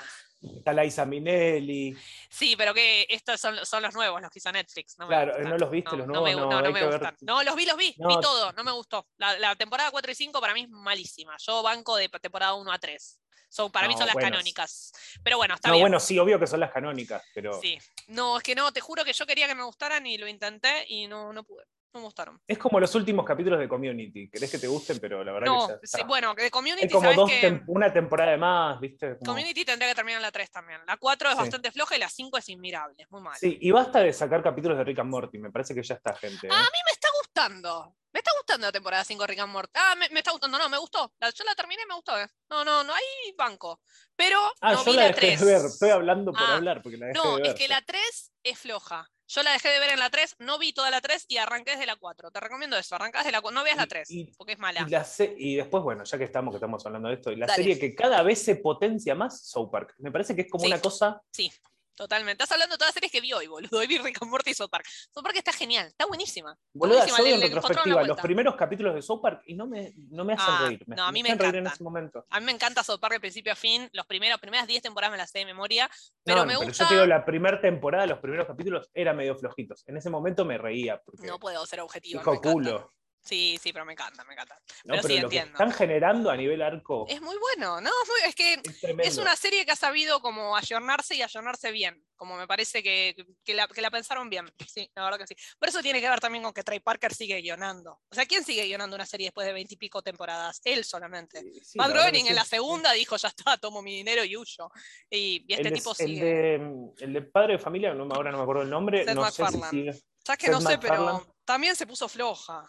está 0.56 0.72
Liza 0.72 1.04
Minnelli. 1.06 1.96
Sí, 2.28 2.54
pero 2.56 2.72
que 2.74 3.06
estos 3.08 3.40
son, 3.40 3.64
son 3.64 3.82
los 3.82 3.94
nuevos, 3.94 4.20
los 4.20 4.30
que 4.30 4.38
hizo 4.38 4.52
Netflix. 4.52 4.98
No 4.98 5.06
Claro. 5.06 5.38
¿no 5.38 5.56
los 5.58 5.70
viste 5.70 5.96
los 5.96 6.06
nuevos? 6.06 6.30
No, 6.32 6.60
no, 6.62 6.70
me 6.70 6.80
ver- 6.80 6.90
gustan. 6.92 7.16
No, 7.22 7.42
los 7.42 7.54
vi, 7.56 7.66
los 7.66 7.76
vi, 7.76 7.94
vi 7.96 8.20
todo, 8.20 8.52
no 8.52 8.64
me 8.64 8.72
gustó. 8.72 9.06
La, 9.16 9.38
la 9.38 9.56
temporada 9.56 9.90
4 9.90 10.10
y 10.12 10.14
5 10.14 10.40
para 10.40 10.54
mí 10.54 10.62
es 10.62 10.68
malísima. 10.68 11.36
Yo 11.38 11.62
banco 11.62 11.96
de 11.96 12.08
temporada 12.08 12.54
1 12.54 12.72
a 12.72 12.78
3. 12.78 13.20
Son, 13.48 13.70
para 13.70 13.86
mí 13.86 13.94
son 13.96 14.06
las 14.06 14.14
bueno, 14.14 14.30
canónicas. 14.30 14.92
Pero 15.22 15.36
bueno, 15.36 15.54
está 15.54 15.70
bien. 15.70 15.82
bueno, 15.82 16.00
sí, 16.00 16.18
obvio 16.18 16.40
que 16.40 16.46
son 16.48 16.58
las 16.58 16.72
canónicas, 16.72 17.22
pero 17.32 17.60
Sí. 17.60 17.78
No, 18.08 18.36
es 18.38 18.42
que 18.42 18.54
no, 18.56 18.72
te 18.72 18.80
juro 18.80 19.04
que 19.04 19.12
yo 19.12 19.26
quería 19.26 19.46
que 19.46 19.54
me 19.54 19.62
gustaran 19.62 20.04
y 20.06 20.18
lo 20.18 20.26
intenté 20.26 20.84
y 20.88 21.06
no, 21.06 21.32
no 21.32 21.44
pude. 21.44 21.64
No 21.94 22.00
me 22.00 22.06
gustaron. 22.06 22.40
es 22.48 22.58
como 22.58 22.80
los 22.80 22.92
últimos 22.96 23.24
capítulos 23.24 23.60
de 23.60 23.68
Community. 23.68 24.28
Querés 24.28 24.50
que 24.50 24.58
te 24.58 24.66
gusten, 24.66 24.98
pero 24.98 25.22
la 25.22 25.30
verdad 25.32 25.46
No, 25.46 25.68
que 25.68 25.74
está. 25.84 25.98
sí, 25.98 26.04
bueno, 26.04 26.34
de 26.34 26.50
Community, 26.50 26.82
Hay 26.82 26.90
como 26.90 27.02
¿sabes 27.04 27.16
dos 27.16 27.30
que 27.30 27.40
tem- 27.52 27.62
una 27.68 27.92
temporada 27.92 28.32
de 28.32 28.36
más, 28.36 28.80
¿viste? 28.80 29.16
Como- 29.18 29.32
Community 29.32 29.64
tendría 29.64 29.88
que 29.90 29.94
terminar 29.94 30.18
en 30.18 30.22
la 30.22 30.32
3 30.32 30.50
también. 30.50 30.80
La 30.88 30.96
4 30.96 31.28
es 31.28 31.34
Sí. 31.36 31.40
bastante 31.40 31.70
floja 31.70 31.94
y 31.96 32.00
la 32.00 32.08
5 32.08 32.36
es 32.36 32.48
inmirable, 32.48 32.96
es 32.98 33.08
muy 33.12 33.20
mal. 33.20 33.36
Sí, 33.38 33.56
y 33.60 33.70
basta 33.70 34.00
de 34.00 34.12
sacar 34.12 34.42
capítulos 34.42 34.76
de 34.76 34.82
Rick 34.82 34.98
and 34.98 35.08
Morty, 35.10 35.38
me 35.38 35.52
parece 35.52 35.72
que 35.72 35.84
ya 35.84 35.94
está, 35.94 36.14
gente. 36.16 36.48
¿eh? 36.48 36.50
Ah, 36.52 36.58
a 36.58 36.62
mí 36.62 36.78
me 36.84 36.90
está 36.92 37.08
gustando. 37.20 37.96
Me 38.12 38.18
está 38.18 38.30
gustando 38.38 38.66
la 38.66 38.72
temporada 38.72 39.04
5 39.04 39.22
de 39.22 39.26
Rick 39.28 39.38
and 39.40 39.52
Morty. 39.52 39.70
Ah, 39.74 39.94
me, 39.96 40.08
me 40.08 40.18
está 40.18 40.32
gustando, 40.32 40.58
no, 40.58 40.68
me 40.68 40.78
gustó. 40.78 41.12
La- 41.20 41.30
yo 41.30 41.44
la 41.44 41.54
terminé 41.54 41.82
y 41.84 41.86
me 41.88 41.94
gustó. 41.94 42.18
eh. 42.20 42.26
No, 42.50 42.64
no, 42.64 42.82
no, 42.82 42.92
hay 42.92 43.02
banco. 43.38 43.80
Pero 44.16 44.40
Ah, 44.60 44.72
no 44.72 44.78
yo 44.84 44.90
vi 44.90 44.96
la 44.96 45.02
la 45.02 45.08
dejé 45.08 45.20
3. 45.20 45.40
de 45.40 45.46
ver, 45.46 45.64
estoy 45.66 45.90
hablando 45.90 46.32
por 46.32 46.42
Ah, 46.42 46.54
hablar, 46.56 46.82
porque 46.82 46.96
la 46.98 47.06
dejé 47.06 47.18
No, 47.18 47.36
de 47.36 47.42
ver. 47.42 47.50
es 47.52 47.54
que 47.54 47.68
la 47.68 47.82
3 47.82 48.32
es 48.42 48.58
floja. 48.58 49.08
Yo 49.34 49.42
la 49.42 49.52
dejé 49.52 49.68
de 49.70 49.80
ver 49.80 49.90
en 49.90 49.98
la 49.98 50.10
3, 50.10 50.36
no 50.38 50.58
vi 50.58 50.72
toda 50.72 50.90
la 50.90 51.00
3 51.00 51.24
y 51.28 51.38
arranqué 51.38 51.72
desde 51.72 51.86
la 51.86 51.96
4. 51.96 52.30
Te 52.30 52.38
recomiendo 52.40 52.76
eso, 52.76 52.94
arrancás 52.94 53.24
de 53.24 53.32
la 53.32 53.40
4. 53.40 53.58
No 53.58 53.64
veas 53.64 53.76
la 53.76 53.84
Y- 53.84 53.88
3, 53.88 54.10
y- 54.10 54.24
porque 54.36 54.52
es 54.52 54.58
mala. 54.58 54.84
Y, 54.86 54.90
la 54.90 55.04
y 55.36 55.56
después, 55.56 55.82
bueno, 55.82 56.04
ya 56.04 56.18
que 56.18 56.24
estamos, 56.24 56.52
que 56.52 56.56
estamos 56.58 56.84
hablando 56.86 57.08
de 57.08 57.14
esto, 57.14 57.32
y 57.32 57.36
la 57.36 57.46
Dale. 57.46 57.56
serie 57.56 57.78
que 57.78 57.94
cada 57.94 58.22
vez 58.22 58.40
se 58.42 58.56
potencia 58.56 59.14
más, 59.14 59.44
South 59.48 59.70
Park. 59.72 59.94
Me 59.98 60.12
parece 60.12 60.34
que 60.36 60.42
es 60.42 60.50
como 60.50 60.62
Sí. 60.64 60.70
una 60.70 60.80
cosa. 60.80 61.20
Sí, 61.32 61.50
totalmente. 61.94 62.42
Estás 62.42 62.52
hablando 62.52 62.74
de 62.74 62.78
todas 62.78 62.88
las 62.88 62.94
series 62.94 63.12
que 63.12 63.20
vi 63.20 63.32
hoy, 63.32 63.46
boludo. 63.46 63.78
Hoy 63.78 63.86
vi 63.86 63.98
Rick 63.98 64.18
and 64.22 64.30
Morty 64.30 64.50
y 64.50 64.54
South 64.54 64.70
Park. 64.70 64.86
South 65.10 65.22
Park 65.22 65.36
está 65.36 65.52
genial, 65.52 65.86
está 65.88 66.06
buenísima. 66.06 66.56
Boluda, 66.72 66.98
Buenísima, 66.98 67.18
yo 67.28 67.34
en 67.34 67.40
le 67.40 67.46
retrospectiva 67.46 68.02
los 68.04 68.20
primeros 68.20 68.56
capítulos 68.56 68.94
de 68.94 69.02
South 69.02 69.20
Park 69.22 69.42
y 69.46 69.54
no 69.54 69.66
me, 69.66 69.92
no 70.10 70.24
me 70.24 70.34
hacen 70.34 70.46
Ah, 70.54 70.64
reír. 70.66 70.82
Me, 70.86 70.96
no, 70.96 71.04
a 71.04 71.12
mí 71.12 71.22
me 71.22 71.30
hacen 71.30 71.38
reír 71.38 71.54
en 71.54 71.60
encanta. 71.60 71.74
ese 71.74 71.84
momento. 71.84 72.26
A 72.30 72.40
mí 72.40 72.46
me 72.46 72.52
encanta 72.52 72.82
South 72.84 73.00
Park 73.00 73.14
de 73.14 73.20
principio 73.20 73.52
a 73.52 73.56
fin. 73.56 73.88
Los 73.92 74.06
primeros, 74.06 74.40
primeras 74.40 74.66
10 74.66 74.82
temporadas 74.82 75.12
me 75.12 75.18
las 75.18 75.30
sé 75.30 75.38
de 75.40 75.46
memoria. 75.46 75.90
Pero 76.24 76.38
no, 76.40 76.46
me 76.46 76.54
pero 76.54 76.66
gusta. 76.66 76.84
yo 76.84 76.88
te 76.88 76.94
digo, 76.94 77.06
la 77.06 77.24
primera 77.24 77.60
temporada, 77.60 78.06
los 78.06 78.18
primeros 78.18 78.46
capítulos 78.46 78.90
eran 78.94 79.16
medio 79.16 79.36
flojitos. 79.36 79.82
En 79.86 79.96
ese 79.96 80.10
momento 80.10 80.44
me 80.44 80.58
reía. 80.58 81.00
Porque 81.04 81.26
No 81.26 81.38
puedo 81.38 81.64
ser 81.66 81.80
objetiva. 81.80 82.20
dijo 82.20 82.30
me 82.32 82.36
encanta. 82.38 82.88
Sí, 83.24 83.58
sí, 83.60 83.72
pero 83.72 83.86
me 83.86 83.94
encanta, 83.94 84.22
me 84.24 84.34
encanta. 84.34 84.60
No, 84.84 84.96
Pero 84.96 85.02
sí, 85.02 85.18
lo 85.18 85.30
que 85.30 85.36
entiendo. 85.38 85.52
están 85.52 85.72
generando 85.72 86.30
a 86.30 86.36
nivel 86.36 86.60
arco 86.60 87.06
Es 87.08 87.22
muy 87.22 87.36
bueno, 87.38 87.80
¿no? 87.80 87.90
Es, 88.26 88.34
que 88.34 88.60
es 88.98 89.16
una 89.16 89.34
serie 89.34 89.64
que 89.64 89.72
ha 89.72 89.76
sabido 89.76 90.20
como 90.20 90.54
ayornarse 90.56 91.14
y 91.14 91.22
ayornarse 91.22 91.72
bien. 91.72 92.04
Como 92.16 92.36
me 92.36 92.46
parece 92.46 92.82
que, 92.82 93.16
que 93.42 93.54
la, 93.54 93.66
que 93.66 93.80
la 93.80 93.90
pensaron 93.90 94.28
bien. 94.28 94.44
Sí, 94.68 94.90
la 94.94 95.04
verdad 95.04 95.18
que 95.18 95.26
sí. 95.26 95.34
Por 95.58 95.68
eso 95.70 95.80
tiene 95.80 96.00
que 96.02 96.08
ver 96.10 96.20
también 96.20 96.44
con 96.44 96.52
que 96.52 96.62
Trey 96.62 96.80
Parker 96.80 97.14
sigue 97.14 97.40
guionando. 97.40 97.92
O 98.10 98.14
sea, 98.14 98.26
¿quién 98.26 98.44
sigue 98.44 98.64
guionando 98.66 98.94
una 98.94 99.06
serie 99.06 99.28
después 99.28 99.46
de 99.46 99.52
veintipico 99.54 100.02
temporadas? 100.02 100.60
Él 100.64 100.84
solamente. 100.84 101.40
Sí, 101.40 101.60
sí, 101.64 101.78
Matt 101.78 101.88
que 101.88 101.92
Groening 101.94 102.24
sí. 102.24 102.28
en 102.28 102.34
la 102.36 102.44
segunda 102.44 102.92
dijo, 102.92 103.16
ya 103.16 103.28
está, 103.28 103.56
tomo 103.56 103.80
mi 103.80 103.96
dinero 103.96 104.22
y 104.24 104.36
huyo. 104.36 104.70
Y, 105.08 105.44
y 105.48 105.54
este 105.54 105.68
el, 105.68 105.74
tipo 105.74 105.94
sigue. 105.94 106.22
de- 106.24 106.92
el 107.00 107.12
de 107.14 107.22
padre 107.22 107.54
de 107.54 107.58
familia, 107.58 107.94
no, 107.94 108.04
ahora 108.14 108.30
no 108.30 108.36
me 108.36 108.42
acuerdo 108.42 108.62
el 108.62 108.70
nombre, 108.70 109.04
Seth 109.04 109.14
no 109.14 109.24
sé 109.24 109.32
si 109.32 109.42
MacFarlane. 109.42 109.70
sigue. 109.70 109.92
¿Sabes 110.24 110.38
que 110.38 110.46
Seth 110.46 110.54
no 110.54 110.60
sé, 110.60 110.78
pero 110.78 111.26
también 111.44 111.74
se 111.74 111.86
puso 111.86 112.06
floja. 112.08 112.62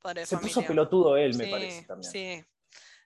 Padre 0.00 0.20
de 0.22 0.26
Se 0.26 0.36
puso 0.38 0.62
pelotudo 0.62 1.16
él, 1.16 1.34
me 1.36 1.44
Sí, 1.44 1.50
parece 1.50 1.84
también. 1.86 2.12
Sí, 2.12 2.44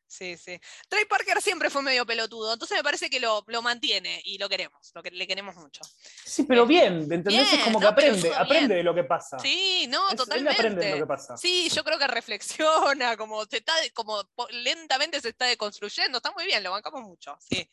sí, 0.06 0.36
sí. 0.36 0.60
Trey 0.88 1.04
Parker 1.06 1.42
siempre 1.42 1.70
fue 1.70 1.82
medio 1.82 2.06
pelotudo, 2.06 2.52
entonces 2.52 2.76
me 2.76 2.84
parece 2.84 3.10
que 3.10 3.18
lo, 3.18 3.42
lo 3.48 3.62
mantiene 3.62 4.20
y 4.24 4.38
lo 4.38 4.48
queremos, 4.48 4.92
lo 4.94 5.02
que 5.02 5.10
le 5.10 5.26
queremos 5.26 5.56
mucho. 5.56 5.82
Sí, 6.24 6.44
pero 6.44 6.66
bien, 6.66 6.98
¿entendés? 7.02 7.24
Bien, 7.32 7.46
es 7.46 7.64
como 7.64 7.78
que 7.80 7.84
no, 7.84 7.90
aprende, 7.90 8.34
aprende 8.34 8.74
de 8.76 8.82
lo 8.84 8.94
que 8.94 9.04
pasa. 9.04 9.38
Sí, 9.40 9.86
no, 9.88 10.06
Es- 10.06 10.12
Él 10.12 10.16
totalmente. 10.18 10.52
aprende 10.54 10.84
de 10.86 10.90
lo 10.92 10.96
que 10.98 11.06
pasa. 11.06 11.36
Sí, 11.36 11.68
yo 11.70 11.82
creo 11.82 11.98
que 11.98 12.06
reflexiona, 12.06 13.16
como 13.16 13.44
se 13.46 13.56
está, 13.58 13.72
como 13.92 14.22
lentamente 14.50 15.20
se 15.20 15.30
está 15.30 15.46
deconstruyendo, 15.46 16.18
está 16.18 16.30
muy 16.32 16.44
bien, 16.46 16.62
lo 16.62 16.70
bancamos 16.70 17.02
mucho, 17.02 17.36
sí. 17.40 17.68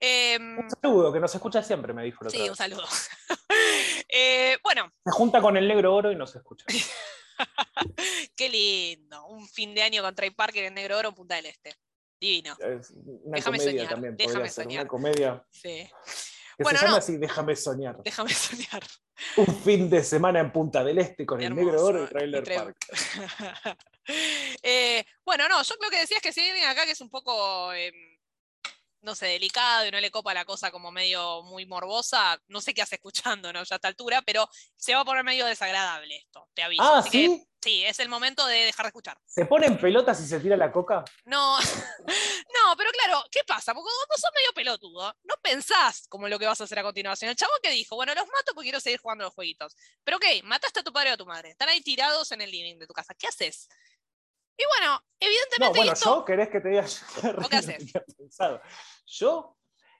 Em, 0.00 0.58
Un 0.58 0.68
saludo, 0.70 1.12
que 1.12 1.20
nos 1.20 1.32
escucha 1.34 1.62
siempre, 1.62 1.92
me 1.94 2.02
dijo 2.02 2.28
sí, 2.28 2.38
vez. 2.38 2.50
un 2.50 2.56
saludo. 2.56 2.84
Eh, 4.16 4.58
bueno, 4.62 4.92
Se 5.04 5.10
junta 5.10 5.40
con 5.40 5.56
el 5.56 5.66
negro 5.66 5.94
oro 5.94 6.12
y 6.12 6.16
nos 6.16 6.34
escucha. 6.36 6.64
qué 8.36 8.48
lindo, 8.48 9.26
un 9.26 9.48
fin 9.48 9.74
de 9.74 9.82
año 9.82 10.02
con 10.02 10.14
Trey 10.14 10.30
Parker 10.30 10.64
en 10.64 10.74
Negro 10.74 10.98
Oro 10.98 11.08
en 11.10 11.14
Punta 11.14 11.36
del 11.36 11.46
Este. 11.46 11.74
Divino, 12.20 12.56
una 12.60 13.36
Déjame 13.36 13.58
comedia 13.58 13.70
soñar, 13.72 13.88
también, 13.88 14.16
déjame 14.16 14.34
podría 14.34 14.50
ser. 14.52 14.64
soñar. 14.64 14.80
Una 14.82 14.88
comedia 14.88 15.46
sí. 15.50 15.90
que 16.56 16.62
Bueno, 16.62 16.78
se 16.78 16.84
llama 16.84 16.96
no. 16.96 16.98
así, 16.98 17.16
Déjame 17.18 17.56
soñar. 17.56 17.96
Déjame 18.02 18.30
soñar. 18.34 18.82
Un 19.36 19.46
fin 19.62 19.90
de 19.90 20.02
semana 20.02 20.40
en 20.40 20.50
Punta 20.52 20.82
del 20.84 20.98
Este 20.98 21.26
con 21.26 21.42
el 21.42 21.54
negro 21.54 21.84
oro 21.84 22.04
y 22.04 22.06
Trailer 22.08 22.44
y 22.50 22.54
Park. 22.56 22.76
Eh, 24.62 25.02
bueno, 25.24 25.48
no, 25.48 25.62
yo 25.62 25.76
creo 25.76 25.90
que 25.90 26.00
decías 26.00 26.20
que 26.20 26.30
si 26.30 26.40
alguien 26.40 26.66
acá 26.68 26.84
que 26.84 26.90
es 26.92 27.00
un 27.00 27.08
poco, 27.08 27.72
em, 27.72 27.94
no 29.04 29.14
sé, 29.14 29.26
delicado 29.26 29.86
y 29.86 29.90
no 29.90 30.00
le 30.00 30.10
copa 30.10 30.34
la 30.34 30.44
cosa 30.44 30.70
como 30.70 30.90
medio 30.90 31.42
muy 31.42 31.66
morbosa, 31.66 32.40
no 32.48 32.60
sé 32.60 32.72
qué 32.72 32.82
hace 32.82 32.96
escuchando, 32.96 33.52
¿no? 33.52 33.62
Ya 33.62 33.74
a 33.74 33.76
esta 33.76 33.88
altura, 33.88 34.22
pero 34.22 34.48
se 34.74 34.94
va 34.94 35.02
a 35.02 35.04
poner 35.04 35.22
medio 35.22 35.44
desagradable 35.46 36.16
esto, 36.16 36.48
te 36.54 36.62
aviso. 36.62 36.82
Ah, 36.82 36.98
Así 36.98 37.10
que, 37.10 37.18
¿sí? 37.18 37.48
sí, 37.62 37.84
es 37.84 38.00
el 38.00 38.08
momento 38.08 38.46
de 38.46 38.64
dejar 38.64 38.86
de 38.86 38.88
escuchar. 38.88 39.18
¿Se 39.26 39.44
pone 39.44 39.66
en 39.66 39.78
pelotas 39.78 40.20
y 40.20 40.26
se 40.26 40.40
tira 40.40 40.56
la 40.56 40.72
coca? 40.72 41.04
No, 41.26 41.58
no, 41.60 42.76
pero 42.78 42.90
claro, 42.92 43.22
¿qué 43.30 43.44
pasa? 43.44 43.74
Porque 43.74 43.90
cuando 43.94 44.16
sos 44.16 44.30
medio 44.34 44.52
pelotudo, 44.54 45.14
no 45.22 45.34
pensás 45.42 46.08
como 46.08 46.26
lo 46.28 46.38
que 46.38 46.46
vas 46.46 46.60
a 46.60 46.64
hacer 46.64 46.78
a 46.78 46.82
continuación. 46.82 47.30
El 47.30 47.36
chabón 47.36 47.58
que 47.62 47.70
dijo, 47.70 47.96
bueno, 47.96 48.14
los 48.14 48.26
mato 48.26 48.54
porque 48.54 48.66
quiero 48.66 48.80
seguir 48.80 49.00
jugando 49.00 49.24
los 49.24 49.34
jueguitos. 49.34 49.76
Pero 50.02 50.16
ok, 50.16 50.24
mataste 50.44 50.80
a 50.80 50.82
tu 50.82 50.92
padre 50.92 51.10
o 51.10 51.14
a 51.14 51.18
tu 51.18 51.26
madre. 51.26 51.50
Están 51.50 51.68
ahí 51.68 51.82
tirados 51.82 52.32
en 52.32 52.40
el 52.40 52.50
living 52.50 52.78
de 52.78 52.86
tu 52.86 52.94
casa. 52.94 53.14
¿Qué 53.14 53.26
haces? 53.26 53.68
Y 54.56 54.62
bueno, 54.78 55.00
evidentemente 55.18 55.66
No, 55.72 55.74
bueno, 55.74 55.92
esto- 55.92 56.16
yo 56.20 56.24
querés 56.24 56.48
que 56.48 56.60
te 56.60 56.68
diga 56.68 56.84
¿O 57.44 57.48
qué 57.48 57.56
haces? 57.56 57.78
tenía 57.78 58.04
pensado. 58.16 58.60
Yo, 59.06 59.56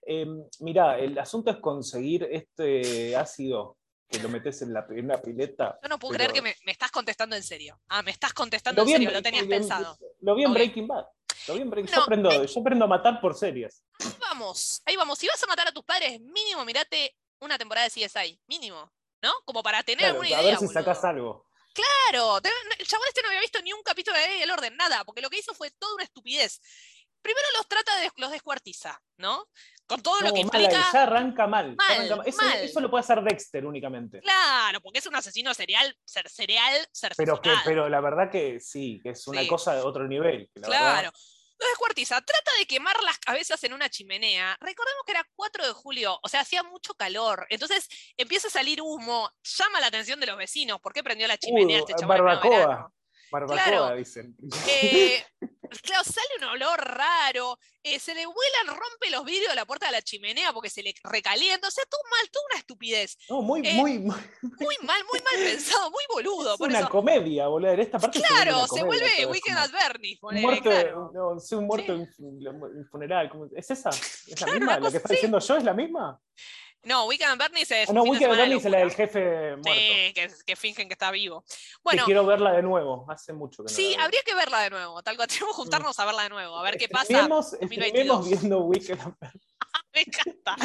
eh, 0.06 0.26
mirá, 0.60 0.98
el 0.98 1.18
asunto 1.18 1.50
es 1.50 1.56
conseguir 1.58 2.28
este 2.30 3.16
ácido 3.16 3.76
que 4.08 4.18
lo 4.20 4.28
metes 4.28 4.62
en, 4.62 4.72
la, 4.72 4.86
en 4.90 5.06
una 5.06 5.20
pileta. 5.20 5.78
Yo 5.82 5.88
no 5.88 5.98
puedo 5.98 6.12
pero- 6.12 6.30
creer 6.30 6.32
que 6.32 6.42
me, 6.42 6.56
me 6.64 6.72
estás 6.72 6.90
contestando 6.90 7.34
en 7.34 7.42
serio. 7.42 7.80
Ah, 7.88 8.02
me 8.02 8.10
estás 8.12 8.32
contestando 8.32 8.82
en 8.82 8.88
serio, 8.88 9.10
lo 9.10 9.22
tenías 9.22 9.42
en- 9.44 9.48
pensado. 9.48 9.98
Lo 10.20 10.34
vi 10.34 10.44
en. 10.44 10.52
Breaking 10.54 10.86
Bad. 10.86 11.06
Lo 11.48 11.54
vi 11.54 11.60
en 11.62 11.70
Breaking- 11.70 11.90
No, 11.90 11.96
yo, 11.96 12.02
aprendo, 12.02 12.44
yo 12.44 12.60
aprendo 12.60 12.84
a 12.84 12.88
matar 12.88 13.20
por 13.20 13.34
series. 13.34 13.82
Vamos, 14.20 14.82
ahí 14.84 14.94
vamos. 14.96 15.18
Si 15.18 15.26
vas 15.26 15.42
a 15.42 15.46
matar 15.46 15.66
a 15.68 15.72
tus 15.72 15.84
padres, 15.84 16.20
mínimo 16.20 16.64
mirate 16.64 17.16
una 17.40 17.58
temporada 17.58 17.88
de 17.88 17.90
CSI. 17.90 18.40
Mínimo. 18.46 18.90
¿No? 19.22 19.32
Como 19.46 19.62
para 19.62 19.82
tener 19.82 20.00
Claro, 20.00 20.20
alguna 20.20 20.28
a 20.36 20.40
idea. 20.42 20.50
ver 20.50 20.58
si 20.58 20.66
boludo. 20.66 20.80
sacás 20.80 21.02
algo. 21.04 21.46
Claro, 21.74 22.38
el 22.78 22.86
chabón 22.86 23.06
este 23.08 23.20
no 23.22 23.28
había 23.28 23.40
visto 23.40 23.60
ni 23.62 23.72
un 23.72 23.82
capítulo 23.82 24.16
de 24.16 24.22
la 24.22 24.28
ley 24.30 24.40
del 24.40 24.50
orden, 24.50 24.76
nada, 24.76 25.04
porque 25.04 25.20
lo 25.20 25.28
que 25.28 25.38
hizo 25.38 25.52
fue 25.54 25.70
toda 25.72 25.94
una 25.96 26.04
estupidez. 26.04 26.60
Primero 27.20 27.46
los 27.56 27.66
trata 27.66 27.96
de, 28.00 28.10
los 28.16 28.30
descuartiza, 28.30 29.00
¿no? 29.16 29.48
Con 29.86 30.02
todo 30.02 30.20
lo 30.20 30.32
que 30.32 30.40
implica. 30.40 30.70
ya 30.92 31.02
arranca 31.02 31.46
mal. 31.46 31.70
ya 31.70 31.74
Mal, 31.76 31.96
arranca 31.96 32.16
mal. 32.16 32.28
Eso, 32.28 32.42
mal. 32.42 32.58
eso 32.58 32.80
lo 32.80 32.90
puede 32.90 33.00
hacer 33.00 33.22
Dexter 33.22 33.66
únicamente. 33.66 34.20
Claro, 34.20 34.80
porque 34.82 34.98
es 35.00 35.06
un 35.06 35.16
asesino 35.16 35.52
serial, 35.54 35.96
ser, 36.04 36.28
cereal 36.28 36.86
Pero, 37.16 37.40
que, 37.40 37.48
certificado. 37.48 37.60
pero 37.64 37.88
la 37.88 38.00
verdad 38.00 38.30
que 38.30 38.60
sí, 38.60 39.00
que 39.02 39.10
es 39.10 39.26
una 39.26 39.40
Sí. 39.42 39.48
cosa 39.48 39.74
de 39.74 39.80
otro 39.82 40.06
nivel. 40.06 40.48
la 40.54 40.66
Claro. 40.66 40.84
verdad- 40.96 41.12
Los 41.58 41.68
descuartiza. 41.70 42.20
Trata 42.20 42.50
de 42.58 42.66
quemar 42.66 42.96
las 43.02 43.18
cabezas 43.18 43.62
en 43.64 43.72
una 43.72 43.88
chimenea. 43.88 44.56
Recordemos 44.60 45.02
que 45.06 45.12
era 45.12 45.26
4 45.36 45.66
de 45.66 45.72
julio, 45.72 46.18
o 46.22 46.28
sea, 46.28 46.40
hacía 46.40 46.62
mucho 46.62 46.94
calor. 46.94 47.46
Entonces 47.50 47.88
empieza 48.16 48.48
a 48.48 48.50
salir 48.50 48.82
humo, 48.82 49.30
llama 49.42 49.80
la 49.80 49.86
atención 49.86 50.20
de 50.20 50.26
los 50.26 50.36
vecinos. 50.36 50.80
¿Por 50.80 50.92
qué 50.92 51.02
prendió 51.02 51.26
la 51.26 51.38
chimenea 51.38 51.64
Uh, 51.78 51.80
este 51.80 51.94
pleno 51.94 52.08
barbacoa. 52.08 52.92
Barbacoa, 53.40 53.64
Claro. 53.64 53.96
dicen. 53.96 54.36
Eh, 54.68 55.24
claro, 55.82 56.04
sale 56.04 56.28
un 56.38 56.44
olor 56.44 56.78
raro, 56.80 57.58
eh, 57.82 57.98
se 57.98 58.14
le 58.14 58.24
vuelan, 58.26 58.66
rompe 58.68 59.10
los 59.10 59.24
vidrios 59.24 59.50
de 59.50 59.56
la 59.56 59.64
puerta 59.66 59.86
de 59.86 59.92
la 59.92 60.02
chimenea 60.02 60.52
porque 60.52 60.70
se 60.70 60.82
le 60.82 60.94
recalienta, 61.02 61.68
o 61.68 61.70
sea, 61.70 61.84
todo 61.90 62.00
mal, 62.10 62.30
toda 62.30 62.44
una 62.52 62.58
estupidez. 62.60 63.16
No, 63.28 63.42
muy, 63.42 63.60
Eh, 63.66 63.74
muy, 63.74 63.98
muy- 63.98 64.14
Muy 64.42 64.76
mal, 64.82 65.02
muy 65.12 65.20
mal 65.20 65.34
pensado, 65.44 65.90
muy 65.90 66.04
boludo. 66.12 66.52
es 66.52 66.58
Por 66.58 66.68
una 66.68 66.78
eso, 66.80 66.88
comedia, 66.88 67.48
boludo. 67.48 67.72
En 67.72 67.80
esta 67.80 67.98
parte 67.98 68.20
se, 68.20 68.26
vuelve 68.28 68.44
claro, 68.44 68.66
se 68.68 68.82
vuelve 68.84 69.06
todo, 69.10 69.18
es 69.18 69.26
Weekend 69.26 69.58
at 69.58 69.70
Bernie's, 69.72 70.18
muerto, 70.22 70.62
claro. 70.70 71.10
no, 71.12 71.40
sí, 71.40 71.54
un 71.56 71.66
muerto 71.66 71.96
Sí. 71.96 72.02
en 72.22 72.46
en 72.78 72.86
funeral. 72.90 73.28
¿cómo- 73.30 73.46
¿Es 73.54 73.70
esa? 73.70 73.90
¿Es 73.90 74.28
la 74.30 74.36
Claro, 74.36 74.52
misma? 74.60 74.78
¿La 74.78 74.90
que 74.90 74.96
está 74.98 75.08
diciendo 75.12 75.38
yo 75.40 75.56
es 75.56 75.64
la 75.64 75.74
misma? 75.74 76.20
No, 76.84 77.06
Weekend 77.06 77.32
at 77.32 77.38
Bernie's 77.38 77.70
es 77.70 77.88
Ah, 77.88 77.92
no, 77.92 78.02
Weekend 78.02 78.32
at 78.32 78.38
Bernie's 78.38 78.64
es 78.64 78.70
la 78.70 78.78
del 78.78 78.90
jefe 78.92 79.56
muerto. 79.56 79.72
Sí, 79.72 80.12
que, 80.14 80.30
que 80.46 80.56
fingen 80.56 80.88
que 80.88 80.92
está 80.94 81.10
vivo. 81.10 81.42
Que 81.48 81.54
Bueno, 81.82 82.04
quiero 82.04 82.26
verla 82.26 82.52
de 82.52 82.62
nuevo. 82.62 83.06
Hace 83.10 83.32
mucho 83.32 83.64
que 83.64 83.70
no 83.70 83.76
sí, 83.76 83.96
habría 83.98 84.20
que 84.24 84.34
verla 84.34 84.60
de 84.62 84.70
nuevo, 84.70 85.02
tal 85.02 85.16
cual. 85.16 85.28
Tenemos 85.28 85.48
que 85.50 85.54
juntarnos 85.56 85.98
a 85.98 86.04
verla 86.04 86.22
de 86.24 86.28
nuevo, 86.28 86.56
a 86.58 86.62
ver 86.62 86.76
qué 86.76 86.88
pasa. 86.88 87.06
Streamemos- 87.06 87.50
2022. 87.52 87.90
streamemos 87.90 88.28
viendo 88.28 88.58
Weekend 88.60 89.00
at 89.00 89.14
Bernie's. 89.20 89.54
Me 89.94 90.00
encanta. 90.02 90.56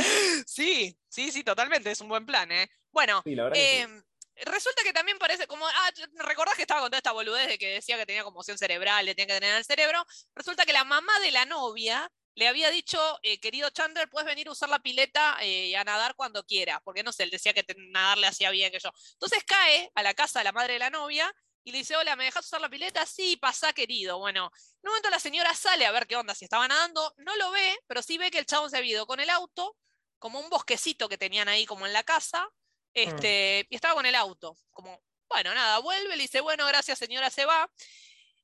Sí, 0.45 0.97
sí, 1.07 1.31
sí, 1.31 1.43
totalmente, 1.43 1.91
es 1.91 2.01
un 2.01 2.09
buen 2.09 2.25
plan, 2.25 2.51
¿eh? 2.51 2.69
Bueno, 2.91 3.21
Sí, 3.23 3.35
la 3.35 3.43
verdad 3.43 3.55
que 3.57 3.85
sí. 3.87 3.93
Eh, 4.35 4.45
resulta 4.45 4.83
que 4.83 4.93
también 4.93 5.17
parece 5.19 5.47
como. 5.47 5.65
Ah, 5.67 5.91
¿recordás 6.25 6.55
que 6.55 6.61
estaba 6.63 6.81
con 6.81 6.89
toda 6.89 6.97
esta 6.97 7.11
boludez 7.11 7.47
de 7.47 7.57
que 7.57 7.67
decía 7.73 7.97
que 7.97 8.05
tenía 8.05 8.23
conmoción 8.23 8.57
cerebral, 8.57 9.05
le 9.05 9.13
tenía 9.15 9.27
que 9.35 9.39
tener 9.39 9.51
en 9.51 9.57
el 9.59 9.65
cerebro? 9.65 10.03
Resulta 10.35 10.65
que 10.65 10.73
la 10.73 10.83
mamá 10.83 11.17
de 11.19 11.31
la 11.31 11.45
novia 11.45 12.11
le 12.35 12.47
había 12.47 12.69
dicho, 12.71 13.19
eh, 13.23 13.39
querido 13.39 13.69
Chandler, 13.69 14.09
puedes 14.09 14.25
venir 14.25 14.47
a 14.47 14.51
usar 14.51 14.69
la 14.69 14.79
pileta 14.79 15.37
eh, 15.41 15.67
y 15.67 15.75
a 15.75 15.83
nadar 15.83 16.15
cuando 16.15 16.45
quieras, 16.45 16.79
porque 16.83 17.03
no 17.03 17.11
sé, 17.11 17.23
él 17.23 17.31
decía 17.31 17.53
que 17.53 17.65
nadar 17.91 18.17
le 18.17 18.27
hacía 18.27 18.49
bien 18.51 18.71
que 18.71 18.79
yo. 18.79 18.91
Entonces 19.13 19.43
cae 19.45 19.91
a 19.95 20.03
la 20.03 20.13
casa 20.13 20.39
de 20.39 20.45
la 20.45 20.51
madre 20.51 20.73
de 20.73 20.79
la 20.79 20.89
novia 20.89 21.33
y 21.63 21.71
le 21.71 21.79
dice, 21.79 21.95
hola, 21.95 22.15
¿me 22.15 22.23
dejas 22.23 22.45
usar 22.45 22.61
la 22.61 22.69
pileta? 22.69 23.05
Sí, 23.05 23.37
pasá, 23.37 23.73
querido. 23.73 24.17
Bueno, 24.19 24.51
en 24.55 24.87
un 24.87 24.91
momento 24.91 25.09
la 25.09 25.19
señora 25.19 25.53
sale 25.53 25.85
a 25.85 25.91
ver 25.91 26.07
qué 26.07 26.15
onda, 26.15 26.33
si 26.33 26.45
estaba 26.45 26.67
nadando, 26.67 27.13
no 27.17 27.35
lo 27.35 27.51
ve, 27.51 27.77
pero 27.87 28.01
sí 28.01 28.17
ve 28.17 28.31
que 28.31 28.39
el 28.39 28.45
chabón 28.45 28.69
se 28.69 28.77
ha 28.77 28.81
ido 28.81 29.05
con 29.05 29.19
el 29.19 29.29
auto, 29.29 29.75
como 30.17 30.39
un 30.39 30.49
bosquecito 30.49 31.09
que 31.09 31.17
tenían 31.17 31.47
ahí 31.49 31.65
como 31.65 31.85
en 31.85 31.93
la 31.93 32.03
casa, 32.03 32.47
este, 32.93 33.67
y 33.69 33.75
estaba 33.75 33.95
con 33.95 34.05
el 34.05 34.15
auto. 34.15 34.57
Como, 34.71 35.03
bueno, 35.27 35.53
nada, 35.53 35.79
vuelve, 35.79 36.15
le 36.15 36.23
dice, 36.23 36.41
bueno, 36.41 36.65
gracias 36.65 36.97
señora, 36.97 37.29
se 37.29 37.45
va. 37.45 37.69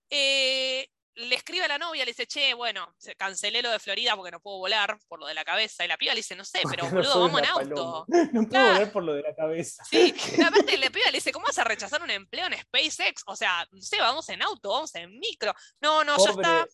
Eh, 0.10 0.88
le 1.15 1.36
escribe 1.36 1.63
a 1.65 1.67
la 1.69 1.78
novia, 1.78 2.04
le 2.06 2.12
dice, 2.12 2.28
che, 2.28 2.54
bueno, 2.54 2.93
cancelé 3.17 3.62
lo 3.62 3.71
de 3.71 3.80
Florida 3.80 4.15
porque 4.15 4.32
no 4.32 4.39
puedo 4.41 4.58
volar 4.58 4.97
por 5.08 5.19
lo 5.19 5.28
de 5.28 5.34
la 5.34 5.45
cabeza. 5.45 5.86
Y 5.86 5.88
la 5.88 5.97
piba 5.97 6.13
le 6.13 6.19
dice, 6.19 6.36
no 6.36 6.43
sé, 6.45 6.60
pero 6.69 6.84
no 6.86 6.91
boludo, 6.91 7.19
vamos 7.21 7.41
en 7.41 7.47
auto. 7.47 8.06
No 8.34 8.41
puedo 8.41 8.49
Claro. 8.49 8.73
volver 8.73 8.91
por 8.91 9.04
lo 9.04 9.13
de 9.13 9.21
la 9.23 9.34
cabeza. 9.36 9.84
Sí, 9.89 10.13
aparte 10.45 10.78
la 10.78 10.89
piba 10.89 11.06
le 11.08 11.17
dice, 11.17 11.32
¿cómo 11.32 11.45
vas 11.47 11.58
a 11.58 11.63
rechazar 11.63 12.01
un 12.04 12.10
empleo 12.10 12.47
en 12.47 12.54
SpaceX? 12.60 13.23
O 13.28 13.36
sea, 13.36 13.65
no 13.71 13.82
sé, 13.82 13.97
vamos 13.99 14.28
en 14.30 14.41
auto, 14.41 14.69
vamos 14.69 14.93
en 14.95 15.17
micro. 15.19 15.54
No, 15.82 16.04
no, 16.04 16.17
ya 16.17 16.32
está. 16.32 16.67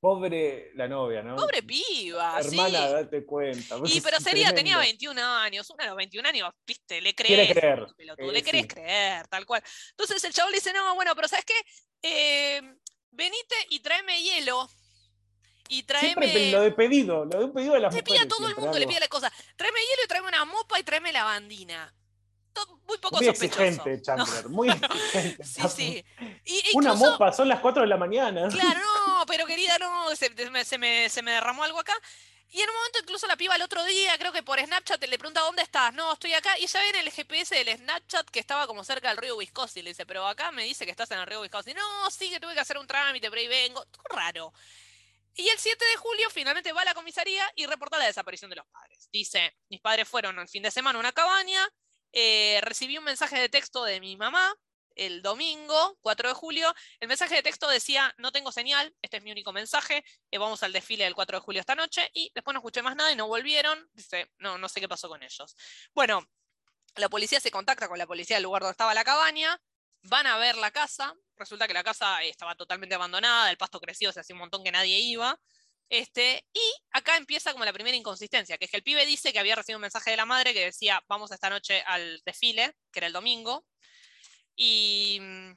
pobre 0.00 0.70
la 0.74 0.86
novia, 0.88 1.22
¿no? 1.22 1.36
Pobre 1.36 1.62
piba, 1.62 2.38
Hermana, 2.40 2.86
sí. 2.86 2.92
date 2.94 3.24
cuenta. 3.26 3.76
Y 3.84 4.00
pero 4.00 4.18
sería, 4.20 4.52
tenía 4.54 4.74
tremendo. 4.74 4.78
21 4.80 5.22
años, 5.22 5.70
una 5.70 5.84
de 5.84 5.90
los 5.90 5.96
21 5.96 6.28
años, 6.28 6.50
viste, 6.66 7.00
le 7.00 7.14
Quiere 7.14 7.42
crees, 7.46 7.58
creer, 7.58 7.86
pelotudo, 7.96 8.30
eh, 8.30 8.32
le 8.32 8.42
querés 8.42 8.62
sí. 8.62 8.68
creer, 8.68 9.26
tal 9.28 9.44
cual. 9.46 9.62
Entonces 9.90 10.22
el 10.24 10.32
chabón 10.32 10.52
le 10.52 10.58
dice, 10.58 10.72
no, 10.72 10.94
bueno, 10.94 11.14
pero 11.16 11.26
¿sabes 11.28 11.44
qué? 11.44 11.54
Eh, 12.02 12.62
venite 13.18 13.54
y 13.68 13.80
tráeme 13.80 14.22
hielo. 14.22 14.70
Y 15.68 15.82
Siempre 15.82 16.00
tráeme... 16.00 16.32
te- 16.32 16.50
lo 16.52 16.60
de 16.62 16.70
pedido, 16.72 17.24
lo 17.26 17.38
de 17.40 17.44
un 17.44 17.52
pedido 17.52 17.74
de 17.74 17.80
las 17.80 17.92
Le 17.94 18.02
pide 18.02 18.20
a 18.20 18.26
todo 18.28 18.38
el 18.46 18.54
siempre, 18.54 18.62
mundo, 18.64 18.78
le 18.78 18.86
pide 18.86 19.00
la 19.00 19.08
cosa. 19.08 19.30
Tráeme 19.56 19.78
hielo 19.80 20.02
y 20.04 20.08
tráeme 20.08 20.28
una 20.28 20.44
mopa 20.46 20.78
y 20.80 20.82
tráeme 20.82 21.12
la 21.12 21.24
bandina. 21.24 21.92
Muy 22.88 22.98
poco 22.98 23.16
Muy 23.18 23.26
sospechoso. 23.26 23.62
exigente, 23.62 24.02
Chandler, 24.02 24.48
muy 24.48 24.68
exigente. 24.70 25.44
Sí, 25.44 25.62
sí. 25.68 26.04
Y, 26.44 26.62
Una 26.74 26.94
mopa, 26.94 27.32
son 27.32 27.48
las 27.48 27.60
4 27.60 27.82
de 27.82 27.88
la 27.88 27.96
mañana. 27.98 28.48
Claro, 28.48 28.80
no, 29.06 29.24
pero 29.28 29.46
querida, 29.46 29.76
no, 29.78 30.16
se, 30.16 30.30
me, 30.50 30.64
se 30.64 30.78
me- 30.78 31.08
se 31.08 31.22
me 31.22 31.32
derramó 31.32 31.62
algo 31.64 31.78
acá. 31.78 31.92
Y 32.50 32.62
en 32.62 32.70
un 32.70 32.76
momento 32.76 32.98
incluso 33.00 33.26
la 33.26 33.36
piba 33.36 33.56
el 33.56 33.62
otro 33.62 33.84
día, 33.84 34.16
creo 34.18 34.32
que 34.32 34.42
por 34.42 34.58
Snapchat, 34.58 35.04
le 35.04 35.18
pregunta 35.18 35.40
dónde 35.40 35.62
estás. 35.62 35.92
No, 35.92 36.12
estoy 36.14 36.32
acá. 36.32 36.58
Y 36.58 36.64
ella 36.64 36.80
ve 36.80 36.88
en 36.90 36.96
el 36.96 37.10
GPS 37.10 37.54
del 37.54 37.76
Snapchat 37.76 38.30
que 38.30 38.40
estaba 38.40 38.66
como 38.66 38.84
cerca 38.84 39.08
del 39.08 39.18
río 39.18 39.36
Wisconsin. 39.36 39.84
Le 39.84 39.90
dice, 39.90 40.06
pero 40.06 40.26
acá 40.26 40.50
me 40.50 40.64
dice 40.64 40.86
que 40.86 40.90
estás 40.90 41.10
en 41.10 41.18
el 41.18 41.26
río 41.26 41.42
Wisconsin. 41.42 41.76
No, 41.76 42.10
sí, 42.10 42.30
que 42.30 42.40
tuve 42.40 42.54
que 42.54 42.60
hacer 42.60 42.78
un 42.78 42.86
trámite, 42.86 43.28
pero 43.28 43.40
ahí 43.40 43.48
vengo. 43.48 43.84
Raro. 44.08 44.52
Y 45.34 45.48
el 45.48 45.58
7 45.58 45.84
de 45.84 45.96
julio 45.96 46.30
finalmente 46.30 46.72
va 46.72 46.82
a 46.82 46.84
la 46.86 46.94
comisaría 46.94 47.44
y 47.54 47.66
reporta 47.66 47.98
la 47.98 48.06
desaparición 48.06 48.50
de 48.50 48.56
los 48.56 48.66
padres. 48.66 49.08
Dice, 49.12 49.54
mis 49.68 49.80
padres 49.80 50.08
fueron 50.08 50.38
el 50.38 50.48
fin 50.48 50.62
de 50.62 50.70
semana 50.70 50.98
a 50.98 51.00
una 51.00 51.12
cabaña, 51.12 51.68
eh, 52.12 52.58
recibí 52.62 52.98
un 52.98 53.04
mensaje 53.04 53.38
de 53.38 53.48
texto 53.48 53.84
de 53.84 54.00
mi 54.00 54.16
mamá 54.16 54.52
el 54.98 55.22
domingo 55.22 55.96
4 56.02 56.28
de 56.28 56.34
julio. 56.34 56.74
El 57.00 57.08
mensaje 57.08 57.36
de 57.36 57.42
texto 57.42 57.68
decía, 57.68 58.14
no 58.18 58.32
tengo 58.32 58.52
señal, 58.52 58.94
este 59.00 59.18
es 59.18 59.22
mi 59.22 59.32
único 59.32 59.52
mensaje, 59.52 60.04
eh, 60.30 60.38
vamos 60.38 60.62
al 60.62 60.72
desfile 60.72 61.04
del 61.04 61.14
4 61.14 61.38
de 61.38 61.40
julio 61.40 61.60
esta 61.60 61.74
noche 61.74 62.10
y 62.12 62.30
después 62.34 62.52
no 62.52 62.60
escuché 62.60 62.82
más 62.82 62.96
nada 62.96 63.10
y 63.12 63.16
no 63.16 63.26
volvieron. 63.26 63.88
Dice, 63.92 64.30
no, 64.38 64.58
no 64.58 64.68
sé 64.68 64.80
qué 64.80 64.88
pasó 64.88 65.08
con 65.08 65.22
ellos. 65.22 65.56
Bueno, 65.94 66.28
la 66.96 67.08
policía 67.08 67.40
se 67.40 67.50
contacta 67.50 67.88
con 67.88 67.98
la 67.98 68.06
policía 68.06 68.36
del 68.36 68.44
lugar 68.44 68.62
donde 68.62 68.72
estaba 68.72 68.94
la 68.94 69.04
cabaña, 69.04 69.60
van 70.02 70.26
a 70.26 70.36
ver 70.38 70.56
la 70.56 70.70
casa, 70.70 71.14
resulta 71.36 71.66
que 71.66 71.74
la 71.74 71.84
casa 71.84 72.22
estaba 72.22 72.54
totalmente 72.54 72.94
abandonada, 72.94 73.50
el 73.50 73.56
pasto 73.56 73.80
creció, 73.80 74.12
se 74.12 74.20
hacía 74.20 74.34
un 74.34 74.40
montón 74.40 74.64
que 74.64 74.72
nadie 74.72 74.98
iba. 74.98 75.38
Este, 75.90 76.46
y 76.52 76.60
acá 76.92 77.16
empieza 77.16 77.52
como 77.52 77.64
la 77.64 77.72
primera 77.72 77.96
inconsistencia, 77.96 78.58
que 78.58 78.66
es 78.66 78.70
que 78.70 78.76
el 78.76 78.82
pibe 78.82 79.06
dice 79.06 79.32
que 79.32 79.38
había 79.38 79.54
recibido 79.54 79.78
un 79.78 79.82
mensaje 79.82 80.10
de 80.10 80.18
la 80.18 80.26
madre 80.26 80.52
que 80.52 80.66
decía, 80.66 81.02
vamos 81.08 81.30
esta 81.30 81.48
noche 81.48 81.82
al 81.86 82.20
desfile, 82.26 82.74
que 82.92 82.98
era 83.00 83.06
el 83.06 83.12
domingo, 83.14 83.64
y 84.58 85.18
mm, 85.20 85.52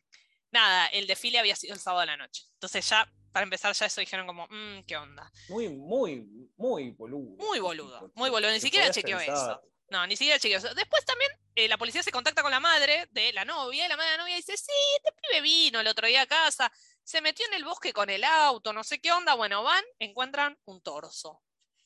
nada, 0.51 0.87
el 0.87 1.07
desfile 1.07 1.39
había 1.39 1.55
sido 1.55 1.73
el 1.73 1.79
sábado 1.79 2.01
de 2.01 2.05
la 2.05 2.17
noche. 2.17 2.43
Entonces 2.53 2.87
ya, 2.87 3.11
para 3.33 3.43
empezar, 3.43 3.73
ya 3.73 3.87
eso 3.87 3.99
dijeron 3.99 4.27
como, 4.27 4.47
mmm, 4.47 4.83
¿qué 4.87 4.95
onda? 4.95 5.29
Muy, 5.49 5.69
muy, 5.69 6.25
muy 6.55 6.91
boludo. 6.91 7.35
Muy 7.37 7.59
boludo, 7.59 8.11
muy 8.15 8.29
boludo. 8.29 8.51
Ni 8.51 8.61
siquiera 8.61 8.91
chequeó 8.91 9.19
eso. 9.19 9.61
No, 9.89 10.07
ni 10.07 10.15
siquiera 10.15 10.39
chequeó 10.39 10.59
eso. 10.59 10.73
Después 10.73 11.03
también 11.03 11.31
eh, 11.55 11.67
la 11.67 11.77
policía 11.77 12.03
se 12.03 12.11
contacta 12.11 12.43
con 12.43 12.51
la 12.51 12.61
madre 12.61 13.07
de 13.11 13.33
la 13.33 13.43
novia, 13.43 13.85
y 13.85 13.89
la 13.89 13.97
madre 13.97 14.11
de 14.11 14.17
la 14.17 14.23
novia 14.23 14.35
dice, 14.37 14.55
sí, 14.55 14.71
este 14.97 15.11
pibe 15.19 15.41
vino 15.41 15.79
el 15.81 15.87
otro 15.87 16.07
día 16.07 16.21
a 16.21 16.27
casa, 16.27 16.71
se 17.03 17.21
metió 17.21 17.45
en 17.47 17.55
el 17.55 17.65
bosque 17.65 17.91
con 17.91 18.09
el 18.09 18.23
auto, 18.23 18.71
no 18.71 18.83
sé 18.83 19.01
qué 19.01 19.11
onda. 19.11 19.33
Bueno, 19.33 19.63
van, 19.63 19.83
encuentran 19.99 20.57
un 20.65 20.81
torso. 20.81 21.41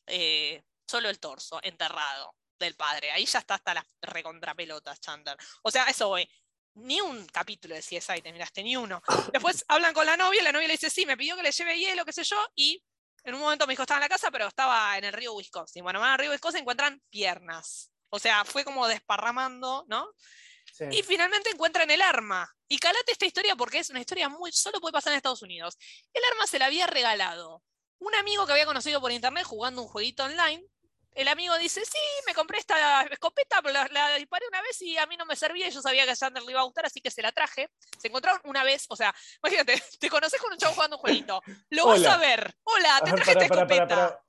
Eh, 0.06 0.64
solo 0.86 1.10
el 1.10 1.20
torso, 1.20 1.60
enterrado 1.64 2.36
del 2.60 2.76
padre. 2.76 3.12
Ahí 3.12 3.26
ya 3.26 3.40
está 3.40 3.56
hasta 3.56 3.74
las 3.74 3.86
recontrapelotas, 4.02 5.00
Chandler. 5.00 5.38
O 5.64 5.72
sea, 5.72 5.86
eso 5.86 6.10
voy 6.10 6.30
ni 6.76 7.02
un 7.02 7.26
capítulo 7.28 7.76
de 7.76 7.82
CSI 7.82 8.22
te 8.22 8.32
miraste, 8.32 8.64
ni 8.64 8.76
uno. 8.76 9.02
Después 9.32 9.66
hablan 9.68 9.94
con 9.94 10.06
la 10.06 10.18
novia, 10.18 10.44
la 10.44 10.52
novia 10.52 10.68
le 10.68 10.74
dice, 10.74 10.90
sí, 10.90 11.06
me 11.06 11.18
pidió 11.18 11.36
que 11.36 11.44
le 11.44 11.52
lleve 11.52 11.78
hielo, 11.78 12.06
qué 12.06 12.14
sé 12.14 12.24
yo, 12.24 12.38
y 12.56 12.84
en 13.24 13.34
un 13.34 13.42
momento 13.42 13.66
me 13.66 13.74
dijo, 13.74 13.84
estaba 13.84 13.98
en 13.98 14.04
la 14.04 14.10
casa, 14.10 14.30
pero 14.30 14.48
estaba 14.48 14.98
en 14.98 15.04
el 15.04 15.14
río 15.14 15.34
Wisconsin. 15.34 15.84
Bueno, 15.84 16.00
van 16.00 16.12
al 16.12 16.20
río 16.20 16.32
Wisconsin 16.32 16.62
encuentran 16.62 17.02
piernas. 17.10 17.92
O 18.10 18.20
sea, 18.20 18.46
fue 18.46 18.64
como 18.64 18.88
desparramando, 18.88 19.86
¿no? 19.88 20.08
Y 20.92 21.04
finalmente 21.04 21.50
encuentran 21.50 21.90
el 21.90 22.02
arma. 22.02 22.50
Y 22.68 22.78
calate 22.78 23.12
esta 23.12 23.26
historia 23.26 23.56
porque 23.56 23.80
es 23.80 23.90
una 23.90 24.00
historia 24.00 24.30
muy, 24.30 24.52
solo 24.52 24.80
puede 24.82 24.94
pasar 24.94 25.14
en 25.14 25.18
Estados 25.18 25.42
Unidos. 25.42 25.78
El 26.14 26.24
arma 26.32 26.48
se 26.48 26.60
la 26.60 26.66
había 26.66 26.88
regalado 26.88 27.64
un 28.00 28.14
amigo 28.16 28.46
que 28.46 28.52
había 28.52 28.66
conocido 28.66 29.00
por 29.00 29.12
internet 29.12 29.46
jugando 29.46 29.82
un 29.82 29.88
jueguito 29.88 30.26
online 30.26 30.64
el 31.16 31.28
amigo 31.30 31.58
dice, 31.58 31.82
sí, 31.86 31.98
me 32.28 32.34
compré 32.34 32.60
esta 32.60 33.04
escopeta, 33.04 33.62
pero 33.64 33.74
la, 33.92 34.16
disparé 34.18 34.46
una 34.50 34.62
vez 34.62 34.82
y 34.82 34.98
a 34.98 35.06
mí 35.08 35.16
no 35.16 35.26
me 35.26 35.36
servía 35.36 35.68
y 35.68 35.72
yo 35.72 35.82
sabía 35.82 36.04
que 36.04 36.12
a 36.12 36.16
Sander 36.16 36.44
le 36.44 36.52
iba 36.52 36.60
a 36.60 36.66
gustar, 36.66 36.86
así 36.86 37.02
que 37.02 37.10
se 37.10 37.22
la 37.22 37.32
traje. 37.32 37.70
Se 37.98 38.10
encontraron 38.10 38.42
una 38.44 38.64
vez, 38.64 38.86
o 38.90 38.96
sea, 38.96 39.16
imagínate, 39.44 39.82
te 40.00 40.10
conoces 40.10 40.40
con 40.42 40.52
un 40.52 40.58
chavo 40.58 40.74
jugando 40.74 40.98
un 40.98 41.02
jueguito. 41.02 41.42
Lo 41.70 41.88
vas 41.88 42.06
a 42.06 42.18
ver. 42.18 42.54
Hola, 42.64 43.02
te 43.04 43.12
traje 43.14 43.32
esta 43.32 43.46
escopeta. 43.46 44.24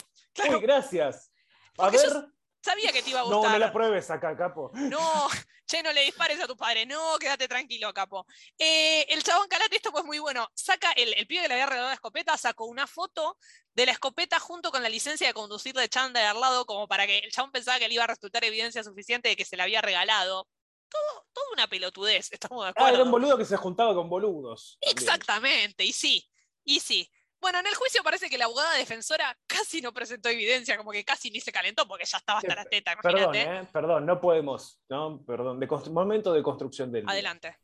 Uy, 0.49 0.61
gracias. 0.61 1.31
A 1.79 1.91
ver. 1.91 2.36
Sabía 2.67 2.93
que 2.93 3.03
te 3.03 3.11
iba 3.11 3.21
a 3.21 3.23
gustar. 3.23 3.43
No, 3.43 3.51
no 3.51 3.59
la 3.59 3.73
pruebes 3.73 4.11
acá, 4.11 4.37
capo. 4.37 4.71
No, 4.75 5.29
che, 5.67 5.83
no 5.83 5.93
le 5.93 6.03
dispares 6.03 6.41
a 6.41 6.47
tu 6.47 6.57
padre. 6.57 6.85
No, 6.85 7.19
quédate 7.19 7.49
tranquilo, 7.49 7.93
capo. 7.95 8.27
Eh, 8.59 9.07
el 9.09 9.23
chabón 9.23 9.49
calate, 9.49 9.77
esto 9.77 9.93
pues 9.93 10.05
muy 10.05 10.19
bueno. 10.19 10.49
Saca, 10.55 10.93
el, 10.93 11.15
el 11.15 11.27
pibe 11.27 11.43
que 11.43 11.49
le 11.49 11.55
había 11.55 11.67
regalado 11.67 11.89
la 11.89 11.95
escopeta, 11.95 12.37
sacó 12.37 12.67
una 12.67 12.87
foto 12.87 13.39
de 13.73 13.87
la 13.87 13.93
escopeta 13.93 14.39
junto 14.41 14.71
con 14.71 14.83
la 14.83 14.89
licencia 14.89 15.27
de 15.27 15.35
conducir 15.35 15.75
de 15.75 15.89
Chandler 15.89 16.27
al 16.27 16.41
lado, 16.41 16.67
como 16.67 16.89
para 16.89 17.07
que 17.07 17.19
el 17.19 17.31
chabón 17.31 17.53
pensaba 17.53 17.79
que 17.79 17.89
le 17.89 17.95
iba 17.95 18.05
a 18.05 18.09
resultar 18.09 18.45
evidencia 18.45 18.83
suficiente 18.83 19.29
de 19.29 19.37
que 19.37 19.45
se 19.45 19.57
la 19.57 19.65
había 19.65 19.81
regalado. 19.81 20.49
Todo, 20.89 21.27
toda 21.33 21.47
una 21.53 21.67
pelotudez, 21.67 22.33
estamos 22.33 22.65
de 22.65 22.71
acuerdo. 22.71 22.89
Ah, 22.89 22.95
era 22.95 23.03
un 23.03 23.11
boludo 23.11 23.37
que 23.37 23.45
se 23.45 23.57
juntaba 23.57 23.95
con 23.95 24.09
boludos. 24.09 24.79
Exactamente, 24.81 25.85
y 25.85 25.93
sí, 25.93 26.29
y 26.65 26.81
sí. 26.81 27.11
Bueno, 27.41 27.59
en 27.61 27.67
el 27.67 27.75
juicio 27.75 28.03
parece 28.03 28.29
que 28.29 28.39
la 28.39 28.47
abogada 28.47 28.75
defensora 28.75 29.37
casi 29.47 29.81
no 29.81 29.93
presentó 29.93 30.29
evidencia, 30.29 30.77
como 30.77 30.91
que 30.91 31.05
casi 31.05 31.31
ni 31.31 31.41
se 31.41 31.53
calentó 31.53 31.87
porque 31.87 32.05
ya 32.05 32.19
estaba 32.19 32.41
hasta 32.41 32.55
la 32.55 32.65
teta, 32.65 32.93
imagínate. 32.93 33.45
Perdón, 33.45 33.65
¿eh? 33.65 33.69
perdón, 33.73 34.07
no 34.07 34.21
podemos, 34.21 34.81
no, 34.89 35.23
perdón, 35.25 35.61
de 35.61 35.69
momento 35.91 36.33
de 36.33 36.43
construcción 36.43 36.91
del... 36.91 37.09
Adelante. 37.09 37.57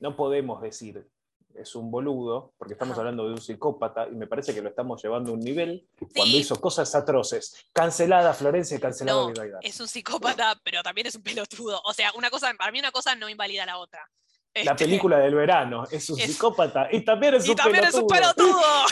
No 0.00 0.16
podemos 0.16 0.60
decir 0.60 1.06
es 1.54 1.74
un 1.74 1.90
boludo, 1.90 2.54
porque 2.58 2.74
estamos 2.74 2.96
hablando 2.98 3.26
de 3.26 3.32
un 3.32 3.40
psicópata 3.40 4.08
y 4.08 4.14
me 4.14 4.26
parece 4.26 4.54
que 4.54 4.62
lo 4.62 4.68
estamos 4.68 5.02
llevando 5.02 5.30
a 5.30 5.34
un 5.34 5.40
nivel 5.40 5.86
cuando 6.14 6.36
hizo 6.36 6.60
cosas 6.60 6.94
atroces. 6.94 7.66
Cancelada 7.72 8.32
Florencia, 8.34 8.78
cancelada 8.80 9.32
no, 9.32 9.60
Es 9.60 9.80
un 9.80 9.88
psicópata, 9.88 10.58
pero 10.64 10.82
también 10.82 11.06
es 11.06 11.16
un 11.16 11.22
pelotudo. 11.22 11.80
O 11.84 11.92
sea, 11.92 12.12
una 12.16 12.30
cosa, 12.30 12.52
para 12.58 12.72
mí 12.72 12.78
una 12.78 12.92
cosa 12.92 13.14
no 13.14 13.28
invalida 13.28 13.66
la 13.66 13.78
otra. 13.78 14.08
La 14.54 14.72
este, 14.72 14.84
película 14.84 15.18
del 15.18 15.34
verano 15.34 15.84
es 15.90 16.10
un 16.10 16.18
psicópata 16.18 16.88
y 16.92 17.02
también 17.02 17.34
es 17.34 17.46
y 17.46 17.50
un 17.50 17.56
también 17.56 17.84
es 17.84 17.94
un 17.94 18.06
pelotudo. 18.06 18.84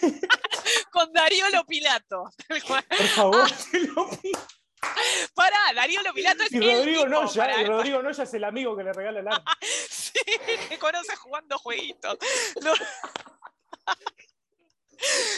Con 0.90 1.12
Darío 1.12 1.50
Lopilato. 1.50 2.30
Por 2.48 2.60
favor, 3.08 3.46
Lopilato. 3.72 4.46
Pará, 5.34 5.58
Darío 5.74 6.00
Lopilato 6.02 6.44
es 6.44 6.52
y 6.52 6.60
Rodrigo 6.60 7.04
el 7.04 7.10
Noya, 7.10 7.60
y 7.60 7.64
Rodrigo 7.66 8.02
Noya 8.02 8.24
es 8.24 8.34
el 8.34 8.44
amigo 8.44 8.74
que 8.74 8.84
le 8.84 8.92
regala 8.94 9.20
el 9.20 9.28
arma. 9.28 9.56
sí, 9.60 10.12
te 10.68 10.78
conoce 10.78 11.14
jugando 11.16 11.58
jueguitos. 11.58 12.16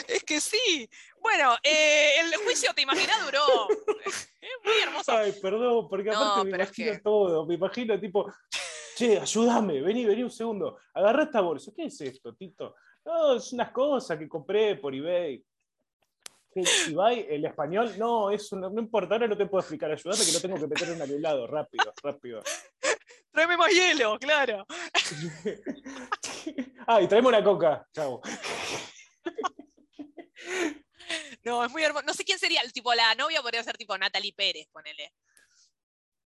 es 0.06 0.22
que 0.22 0.40
sí. 0.40 0.88
Bueno, 1.20 1.56
eh, 1.64 2.20
el 2.20 2.36
juicio, 2.36 2.72
¿te 2.74 2.82
imaginas? 2.82 3.24
Duró. 3.24 3.68
Es 4.06 4.30
muy 4.64 4.74
hermoso. 4.82 5.12
Ay, 5.12 5.32
perdón, 5.42 5.88
porque 5.88 6.10
aparte 6.10 6.44
me 6.44 6.56
imagino 6.56 7.00
todo. 7.02 7.44
Me 7.46 7.54
imagino, 7.54 7.98
tipo, 7.98 8.32
che, 8.98 9.20
ayúdame, 9.20 9.80
vení, 9.80 10.04
vení 10.04 10.22
un 10.22 10.30
segundo. 10.30 10.78
Agarra 10.94 11.22
esta 11.22 11.40
bolsa. 11.40 11.72
¿Qué 11.74 11.84
es 11.84 12.00
esto, 12.00 12.34
Tito? 12.34 12.74
No, 13.04 13.36
es 13.36 13.52
unas 13.52 13.70
cosas 13.70 14.18
que 14.18 14.28
compré 14.28 14.74
por 14.76 14.94
eBay. 14.94 15.44
Ibai, 16.88 17.26
el 17.30 17.44
español, 17.44 17.94
no, 17.98 18.32
eso 18.32 18.56
no, 18.56 18.80
importa, 18.80 19.14
ahora 19.14 19.28
no 19.28 19.36
te 19.36 19.46
puedo 19.46 19.60
explicar, 19.60 19.92
ayúdame 19.92 20.24
que 20.24 20.32
no 20.32 20.40
tengo 20.40 20.56
que 20.56 20.66
meter 20.66 20.90
un 20.90 21.02
helado, 21.02 21.46
rápido, 21.46 21.92
rápido. 22.02 22.42
Tráeme 23.30 23.56
más 23.56 23.70
hielo, 23.70 24.18
claro. 24.18 24.66
ah, 26.88 27.00
y 27.00 27.06
tráeme 27.06 27.28
una 27.28 27.44
coca, 27.44 27.86
chao. 27.92 28.20
No, 31.44 31.64
es 31.64 31.70
muy 31.70 31.82
hermoso. 31.82 32.04
No 32.04 32.12
sé 32.12 32.24
quién 32.24 32.38
sería, 32.38 32.60
el 32.60 32.72
tipo, 32.72 32.92
la 32.92 33.14
novia 33.14 33.40
podría 33.40 33.62
ser 33.62 33.78
tipo 33.78 33.96
Natalie 33.96 34.34
Pérez, 34.34 34.68
ponele. 34.70 35.14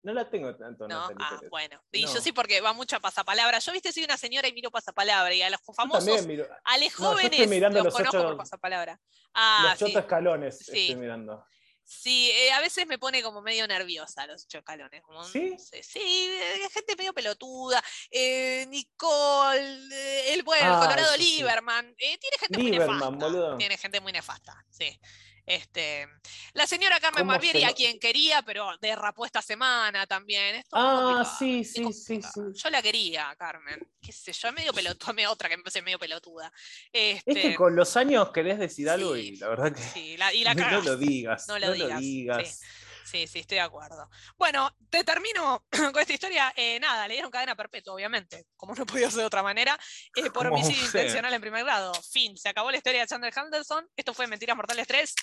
No 0.02 0.14
la 0.14 0.30
tengo 0.30 0.54
tanto. 0.56 0.86
No, 0.86 1.08
ah, 1.18 1.40
bueno. 1.50 1.82
Y 1.92 2.02
yo 2.02 2.20
sí 2.20 2.32
porque 2.32 2.60
va 2.60 2.72
mucho 2.72 2.96
a 2.96 3.00
pasapalabra. 3.00 3.58
Yo 3.58 3.72
viste 3.72 3.92
soy 3.92 4.04
una 4.04 4.16
señora 4.16 4.48
y 4.48 4.52
miro 4.52 4.70
pasapalabra 4.70 5.34
y 5.34 5.42
a 5.42 5.50
los 5.50 5.60
famosos, 5.74 6.26
a 6.64 6.78
los 6.78 6.94
jóvenes 6.94 7.48
mirando 7.48 7.82
los, 7.82 7.94
conozco 7.94 8.22
por 8.22 8.36
pasapalabra. 8.36 9.00
Ah, 9.34 9.70
los 9.72 9.82
ocho 9.82 9.98
escalones 9.98 10.60
estoy 10.60 10.96
mirando. 10.96 11.44
Sí, 11.90 12.30
eh, 12.34 12.52
a 12.52 12.60
veces 12.60 12.86
me 12.86 12.98
pone 12.98 13.22
como 13.22 13.40
medio 13.40 13.66
nerviosa 13.66 14.26
los 14.26 14.44
ocho 14.44 14.58
escalones. 14.58 15.02
¿Sí? 15.32 15.56
Sí, 15.58 15.98
eh, 15.98 16.68
gente 16.70 16.94
medio 16.96 17.14
pelotuda. 17.14 17.82
Eh, 18.10 18.66
Nicole, 18.68 20.34
el 20.34 20.42
bueno, 20.42 20.74
ah, 20.74 20.80
Colorado 20.80 21.16
Lieberman. 21.16 21.96
tiene 21.96 22.18
gente 22.38 22.58
muy 22.58 22.70
nefasta. 22.72 23.56
Tiene 23.56 23.76
gente 23.78 24.00
muy 24.02 24.12
nefasta, 24.12 24.64
sí. 24.68 25.00
Este, 25.48 26.06
la 26.52 26.66
señora 26.66 27.00
Carmen 27.00 27.26
Barbieri, 27.26 27.64
a 27.64 27.72
quien 27.72 27.98
quería, 27.98 28.42
pero 28.42 28.68
derrapó 28.82 29.24
esta 29.24 29.40
semana 29.40 30.06
también. 30.06 30.62
ah, 30.72 31.24
sí, 31.38 31.64
sí, 31.64 31.90
sí, 31.92 32.20
sí. 32.20 32.40
Yo 32.54 32.68
la 32.68 32.82
quería, 32.82 33.34
Carmen. 33.38 33.80
Qué 33.98 34.12
sé 34.12 34.32
yo, 34.32 34.52
medio 34.52 34.74
pelotuda, 34.74 35.30
otra 35.30 35.48
que 35.48 35.56
me 35.56 35.62
parece 35.62 35.80
medio 35.80 35.98
pelotuda. 35.98 36.52
Este, 36.92 37.30
es 37.30 37.36
que 37.38 37.54
con 37.54 37.74
los 37.74 37.96
años 37.96 38.30
querés 38.30 38.58
decir 38.58 38.90
algo 38.90 39.16
y 39.16 39.36
la 39.36 39.48
verdad 39.48 39.72
que. 39.72 39.82
Sí, 39.82 40.16
y 40.34 40.44
la 40.44 40.54
no, 40.54 40.82
lo 40.82 40.96
digas. 40.98 41.48
No 41.48 41.58
lo 41.58 41.72
digas. 41.72 42.00
Sí. 42.00 42.66
Sí, 43.08 43.40
estoy 43.40 43.56
de 43.56 43.60
acuerdo. 43.60 44.08
Bueno, 44.36 44.70
te 44.90 45.04
termino 45.04 45.66
con 45.92 45.98
esta 45.98 46.12
historia. 46.12 46.52
Eh, 46.56 46.78
nada, 46.80 47.08
le 47.08 47.14
dieron 47.14 47.30
cadena 47.30 47.54
perpetua, 47.54 47.94
obviamente, 47.94 48.46
como 48.56 48.74
no 48.74 48.84
podía 48.86 49.10
ser 49.10 49.20
de 49.20 49.26
otra 49.26 49.42
manera, 49.42 49.78
eh, 50.16 50.30
por 50.32 50.46
homicidio 50.46 50.84
intencional 50.84 51.32
en 51.32 51.40
primer 51.40 51.64
grado. 51.64 51.92
Fin, 52.12 52.36
se 52.36 52.48
acabó 52.48 52.70
la 52.70 52.76
historia 52.76 53.02
de 53.02 53.06
Chandler 53.06 53.32
Henderson. 53.36 53.88
Esto 53.96 54.14
fue 54.14 54.26
Mentiras 54.26 54.56
Mortales 54.56 54.86
3 54.86 55.14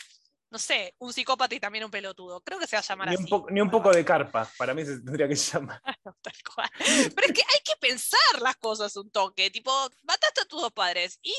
no 0.52 0.60
sé, 0.60 0.96
un 1.00 1.12
psicópata 1.12 1.54
y 1.54 1.60
también 1.60 1.84
un 1.84 1.92
pelotudo. 1.92 2.42
Creo 2.42 2.60
que 2.60 2.68
se 2.68 2.76
va 2.76 2.80
a 2.80 2.84
llamar 2.84 3.10
ni 3.10 3.16
así. 3.16 3.28
Un 3.30 3.46
ni 3.50 3.62
un 3.62 3.70
poco 3.70 3.92
de 3.92 4.06
carpa, 4.06 4.50
para 4.58 4.74
mí 4.74 4.86
se 4.86 5.00
tendría 5.04 5.28
que 5.28 5.36
llamar. 5.36 5.82
Tal 6.22 6.34
cual. 6.56 6.70
Pero 6.78 7.28
es 7.28 7.34
que 7.34 7.42
hay 7.42 7.60
que 7.64 7.76
pensar 7.80 8.42
las 8.42 8.56
cosas 8.56 8.96
un 8.96 9.10
toque. 9.12 9.50
Tipo, 9.50 9.72
mataste 10.04 10.42
a 10.42 10.46
tus 10.46 10.62
dos 10.62 10.72
padres 10.72 11.20
y. 11.22 11.34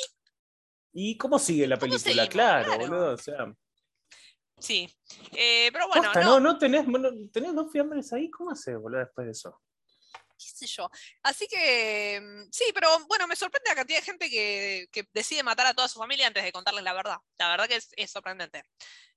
¿Y 0.92 1.16
cómo 1.16 1.38
sigue 1.38 1.66
la 1.66 1.78
película? 1.78 2.28
claro, 2.28 2.78
boludo. 2.78 3.14
O 3.14 3.16
sea. 3.16 3.46
Sí. 4.58 4.88
Eh, 5.32 5.70
pero 5.72 5.86
bueno, 5.88 6.04
Posta, 6.04 6.20
no, 6.20 6.40
no, 6.40 6.52
no 6.52 6.58
tenés, 6.58 6.86
no- 6.88 7.28
tenés 7.32 7.54
dos 7.54 7.70
fiambres 7.70 8.12
ahí, 8.12 8.30
¿cómo 8.30 8.50
haces, 8.50 8.76
boludo, 8.78 9.00
después 9.00 9.26
de 9.26 9.32
eso? 9.32 9.60
qué 10.38 10.50
sé 10.50 10.66
yo. 10.66 10.90
Así 11.22 11.46
que 11.48 12.20
mm, 12.20 12.50
sí, 12.52 12.64
pero 12.74 12.88
bueno, 13.06 13.26
me 13.26 13.34
sorprende 13.36 13.70
la 13.70 13.74
cantidad 13.74 13.98
de 14.00 14.04
gente 14.04 14.28
que, 14.28 14.86
que 14.92 15.04
decide 15.14 15.42
matar 15.42 15.66
a 15.66 15.72
toda 15.72 15.88
su 15.88 15.98
familia 15.98 16.26
antes 16.26 16.44
de 16.44 16.52
contarles 16.52 16.84
la 16.84 16.92
verdad. 16.92 17.16
La 17.38 17.48
verdad 17.48 17.66
que 17.66 17.76
es, 17.76 17.88
es 17.96 18.10
sorprendente. 18.10 18.62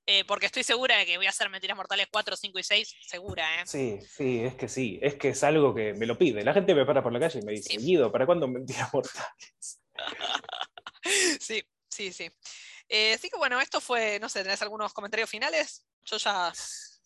Eh, 0.06 0.24
porque 0.24 0.46
estoy 0.46 0.62
segura 0.64 0.96
de 0.96 1.04
que 1.04 1.18
voy 1.18 1.26
a 1.26 1.30
hacer 1.30 1.50
Mentiras 1.50 1.76
Mortales 1.76 2.06
4, 2.10 2.36
5 2.36 2.58
y 2.58 2.62
6, 2.62 2.96
segura, 3.06 3.60
¿eh? 3.60 3.66
Sí, 3.66 3.98
sí, 4.08 4.40
es 4.40 4.54
que 4.54 4.66
sí, 4.66 4.98
es 5.02 5.14
que 5.16 5.28
es 5.28 5.44
algo 5.44 5.74
que 5.74 5.92
me 5.92 6.06
lo 6.06 6.16
pide. 6.16 6.42
La 6.42 6.54
gente 6.54 6.74
me 6.74 6.86
para 6.86 7.02
por 7.02 7.12
la 7.12 7.20
calle 7.20 7.40
y 7.40 7.44
me 7.44 7.52
dice, 7.52 7.74
Sí. 7.74 7.76
Guido, 7.76 8.10
¿para 8.10 8.24
cuándo 8.24 8.48
mentiras 8.48 8.92
mortales? 8.92 9.80
Sí, 11.40 11.62
sí, 11.88 12.12
sí. 12.12 12.30
Eh, 12.92 13.14
así 13.14 13.30
que 13.30 13.36
bueno, 13.38 13.60
esto 13.60 13.80
fue, 13.80 14.18
no 14.18 14.28
sé, 14.28 14.42
¿tenés 14.42 14.60
algunos 14.62 14.92
comentarios 14.92 15.30
finales? 15.30 15.86
Yo 16.04 16.16
ya, 16.16 16.52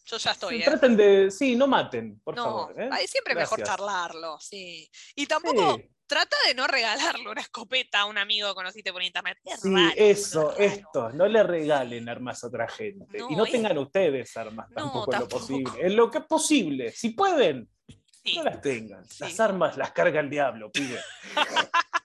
yo 0.07 0.17
ya 0.17 0.31
estoy, 0.31 0.63
¿eh? 0.63 0.65
Traten 0.65 0.97
de, 0.97 1.31
sí, 1.31 1.55
no 1.57 1.67
maten, 1.67 2.19
por 2.25 2.35
No, 2.35 2.43
favor. 2.45 2.81
¿eh? 2.81 2.89
ahí 2.91 3.07
siempre 3.07 3.35
es 3.35 3.39
mejor 3.41 3.59
Gracias. 3.59 3.77
charlarlo, 3.77 4.39
sí. 4.41 4.91
Y 5.15 5.27
tampoco 5.27 5.77
Sí. 5.77 5.91
trata 6.07 6.37
de 6.47 6.55
no 6.55 6.67
regalarle 6.67 7.29
una 7.29 7.43
escopeta 7.43 8.01
a 8.01 8.05
un 8.07 8.17
amigo 8.17 8.49
que 8.49 8.55
conociste 8.55 8.95
por 8.95 9.03
internet. 9.03 9.37
Es 9.45 9.61
Sí, 9.61 9.75
raro, 9.75 9.93
eso, 9.95 10.51
es 10.53 10.59
raro. 10.71 10.73
esto, 10.81 11.09
no 11.11 11.27
le 11.27 11.43
regalen 11.43 12.09
armas 12.09 12.43
a 12.43 12.47
otra 12.47 12.67
gente. 12.67 13.19
No, 13.19 13.31
y 13.31 13.37
no 13.37 13.45
es- 13.45 13.53
tengan 13.53 13.77
ustedes 13.77 14.35
armas 14.39 14.71
No, 14.71 14.77
tampoco 14.77 15.13
en 15.13 15.21
lo 15.21 15.29
posible. 15.29 15.73
En 15.87 15.97
lo 15.97 16.11
que 16.11 16.19
es 16.19 16.25
posible, 16.25 16.93
si 16.93 17.11
pueden, 17.11 17.69
Sí. 18.25 18.37
no 18.39 18.45
las 18.45 18.63
tengan. 18.63 19.05
Las 19.19 19.39
armas 19.39 19.77
las 19.77 19.93
carga 19.93 20.21
el 20.21 20.31
diablo, 20.31 20.73
pibe. 20.73 20.99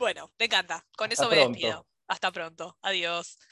Bueno, 0.00 0.32
me 0.38 0.46
encanta. 0.46 0.86
Con 0.96 1.10
Hasta 1.10 1.24
eso 1.24 1.28
me 1.28 1.36
pronto. 1.36 1.58
despido. 1.58 1.86
Hasta 2.08 2.32
pronto. 2.32 2.78
Adiós. 2.80 3.38